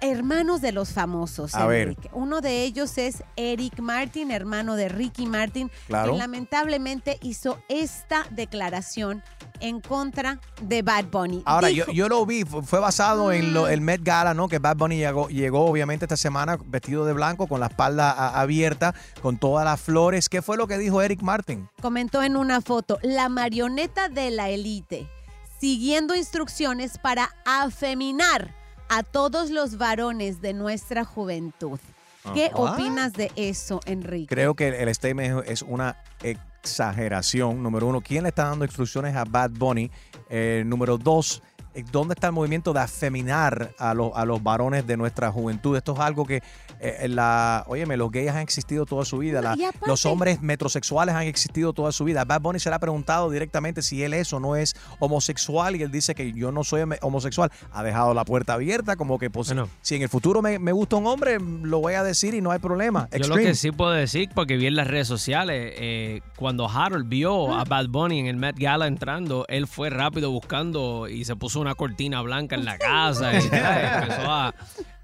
[0.00, 1.54] hermanos de los famosos.
[1.54, 1.96] A ver.
[2.12, 6.10] Uno de ellos es Eric Martin, hermano de Ricky Martin, Claro.
[6.10, 9.22] quien lamentablemente hizo esta declaración
[9.64, 11.42] en contra de Bad Bunny.
[11.46, 14.46] Ahora, Dijo- yo, yo lo vi, fu- fue basado en lo- el Met Gala, ¿no?
[14.48, 18.40] Que Bad Bunny llegó, llegó obviamente esta semana vestido de blanco, con la espalda a-
[18.40, 20.28] abierta, con todas las flores.
[20.28, 21.68] ¿Qué fue lo que dijo Eric Martin?
[21.80, 25.06] comentó en una foto, la marioneta de la élite,
[25.60, 28.54] siguiendo instrucciones para afeminar
[28.88, 31.78] a todos los varones de nuestra juventud.
[32.32, 32.56] ¿Qué Ajá.
[32.56, 34.26] opinas de eso, Enrique?
[34.34, 35.96] Creo que el statement es una
[36.64, 37.62] exageración.
[37.62, 39.90] Número uno, ¿quién le está dando instrucciones a Bad Bunny?
[40.30, 41.42] Eh, número dos,
[41.90, 45.76] ¿dónde está el movimiento de afeminar a los, a los varones de nuestra juventud?
[45.76, 46.42] Esto es algo que,
[46.80, 50.40] eh, la, óyeme, los gays han existido toda su vida, la- Y aparte- los hombres
[50.42, 52.24] metrosexuales han existido toda su vida.
[52.24, 55.82] Bad Bunny se le ha preguntado directamente si él es o no es homosexual y
[55.82, 57.50] él dice que yo no soy hom- homosexual.
[57.72, 59.52] Ha dejado la puerta abierta, como que pues,
[59.82, 62.50] si en el futuro me, me gusta un hombre, lo voy a decir y no
[62.50, 63.08] hay problema.
[63.12, 67.08] Yo lo que sí puedo decir, porque vi en las redes sociales, eh, cuando Harold
[67.08, 71.36] vio a Bad Bunny en el Met Gala entrando, él fue rápido buscando y se
[71.36, 74.54] puso una cortina blanca en la casa y empezó a,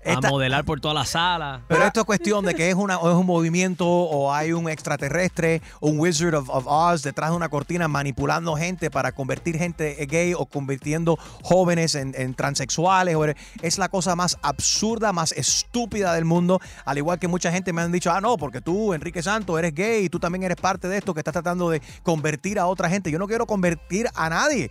[0.04, 1.62] a modelar por toda la sala.
[1.68, 5.62] Pero esto es cuestión de que es, una, es un movimiento o hay un extraterrestre,
[5.80, 10.34] un Wizard of, of Oz detrás de una cortina manipulando gente para convertir gente gay
[10.34, 13.16] o convirtiendo jóvenes en, en transexuales.
[13.62, 16.60] Es la cosa más absurda, más estúpida del mundo.
[16.84, 19.74] Al igual que mucha gente me han dicho, ah, no, porque tú, Enrique Santos, eres
[19.74, 22.88] gay y tú también eres parte de esto que estás tratando de convertir a otra
[22.88, 23.10] gente.
[23.10, 24.70] Yo no quiero convertir a nadie.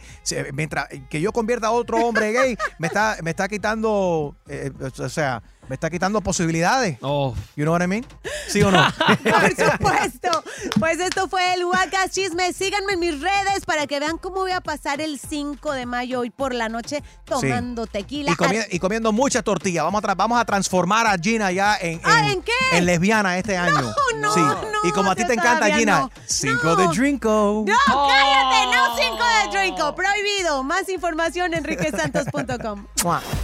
[0.53, 5.09] Mientras que yo convierta a otro hombre gay, me está, me está quitando, eh, o
[5.09, 6.97] sea, sea, me está quitando posibilidades.
[7.01, 7.33] Oh.
[7.55, 8.05] You know what I mean?
[8.47, 8.79] ¿Sí o no?
[9.23, 10.43] Por supuesto.
[10.79, 12.51] Pues esto fue el Huacas Chisme.
[12.53, 16.21] Síganme en mis redes para que vean cómo voy a pasar el 5 de mayo
[16.21, 18.31] hoy por la noche tomando tequila.
[18.31, 19.83] Y, comi- y comiendo mucha tortilla.
[19.83, 22.51] Vamos a, tra- vamos a transformar a Gina ya en, Ah, ¿en qué?
[22.71, 23.93] en lesbiana este año.
[24.17, 24.39] no, sí.
[24.41, 26.11] no, y como a ti te encanta, Gina, no.
[26.25, 27.65] cinco de Drinko.
[27.67, 29.17] No, cállate, no 5
[29.53, 30.63] de Drinko, prohibido.
[30.63, 32.85] Más información en enriquesantos.com.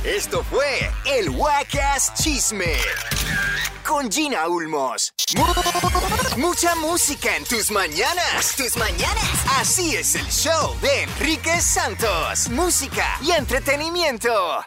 [0.03, 2.75] Esto fue el Wacas Chisme
[3.85, 5.13] con Gina Ulmos.
[5.35, 8.55] Mu- mucha música en tus mañanas.
[8.57, 9.23] Tus mañanas.
[9.59, 12.49] Así es el show de Enrique Santos.
[12.49, 14.65] Música y entretenimiento.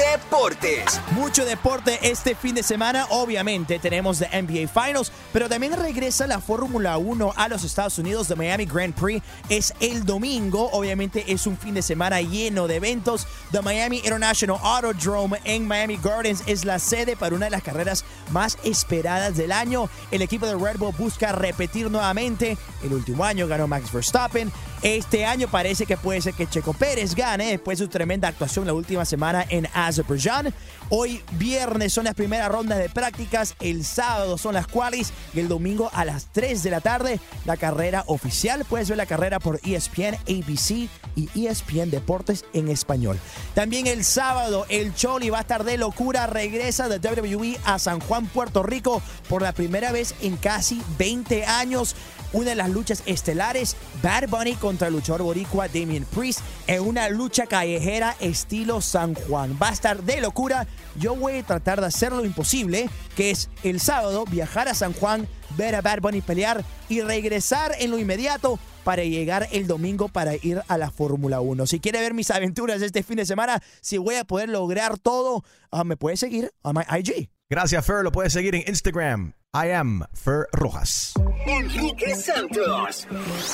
[0.00, 0.98] Deportes.
[1.12, 3.06] Mucho deporte este fin de semana.
[3.10, 8.26] Obviamente tenemos de NBA Finals, pero también regresa la Fórmula 1 a los Estados Unidos
[8.26, 9.22] de Miami Grand Prix.
[9.50, 10.70] Es el domingo.
[10.72, 13.26] Obviamente es un fin de semana lleno de eventos.
[13.52, 18.06] The Miami International Autodrome en Miami Gardens es la sede para una de las carreras
[18.30, 19.90] más esperadas del año.
[20.10, 22.56] El equipo de Red Bull busca repetir nuevamente.
[22.82, 24.50] El último año ganó Max Verstappen.
[24.82, 28.66] Este año parece que puede ser que Checo Pérez gane después de su tremenda actuación
[28.66, 30.54] la última semana en Azerbaiyán.
[30.92, 35.46] Hoy viernes son las primeras rondas de prácticas, el sábado son las qualis y el
[35.46, 38.64] domingo a las 3 de la tarde la carrera oficial.
[38.64, 43.20] Puedes ver la carrera por ESPN, ABC y ESPN Deportes en español.
[43.54, 48.00] También el sábado el Choli va a estar de locura, regresa de WWE a San
[48.00, 51.94] Juan, Puerto Rico por la primera vez en casi 20 años
[52.32, 57.08] una de las luchas estelares, Bad Bunny contra el luchador boricua Damien Priest en una
[57.08, 59.58] lucha callejera estilo San Juan.
[59.60, 60.66] Va a estar de locura.
[60.96, 64.92] Yo voy a tratar de hacer lo imposible, que es el sábado viajar a San
[64.92, 70.08] Juan, ver a Bad Bunny pelear y regresar en lo inmediato para llegar el domingo
[70.08, 71.66] para ir a la Fórmula 1.
[71.66, 75.44] Si quiere ver mis aventuras este fin de semana, si voy a poder lograr todo,
[75.70, 77.30] ah, me puede seguir a my IG.
[77.48, 78.04] Gracias, Fer.
[78.04, 79.34] Lo puedes seguir en Instagram.
[79.52, 81.12] I am Fer Rojas.
[81.46, 83.08] Enrique Santos.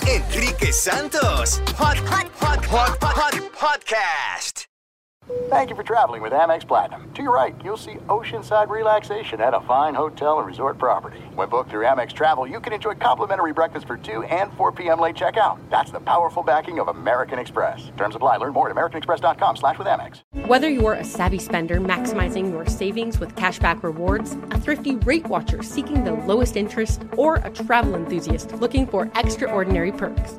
[0.07, 1.63] Enrique Santos.
[1.79, 4.76] Hot, hot, hot, hot, hot, podcast.
[5.49, 7.13] Thank you for traveling with Amex Platinum.
[7.15, 11.19] To your right, you'll see oceanside relaxation at a fine hotel and resort property.
[11.35, 15.01] When booked through Amex Travel, you can enjoy complimentary breakfast for 2 and 4 p.m.
[15.01, 15.59] late checkout.
[15.69, 17.91] That's the powerful backing of American Express.
[17.97, 18.37] Terms apply.
[18.37, 20.23] Learn more at americanexpress.com slash with Amex.
[20.47, 25.63] Whether you're a savvy spender maximizing your savings with cashback rewards, a thrifty rate watcher
[25.63, 30.39] seeking the lowest interest, or a travel enthusiast looking for extraordinary perks,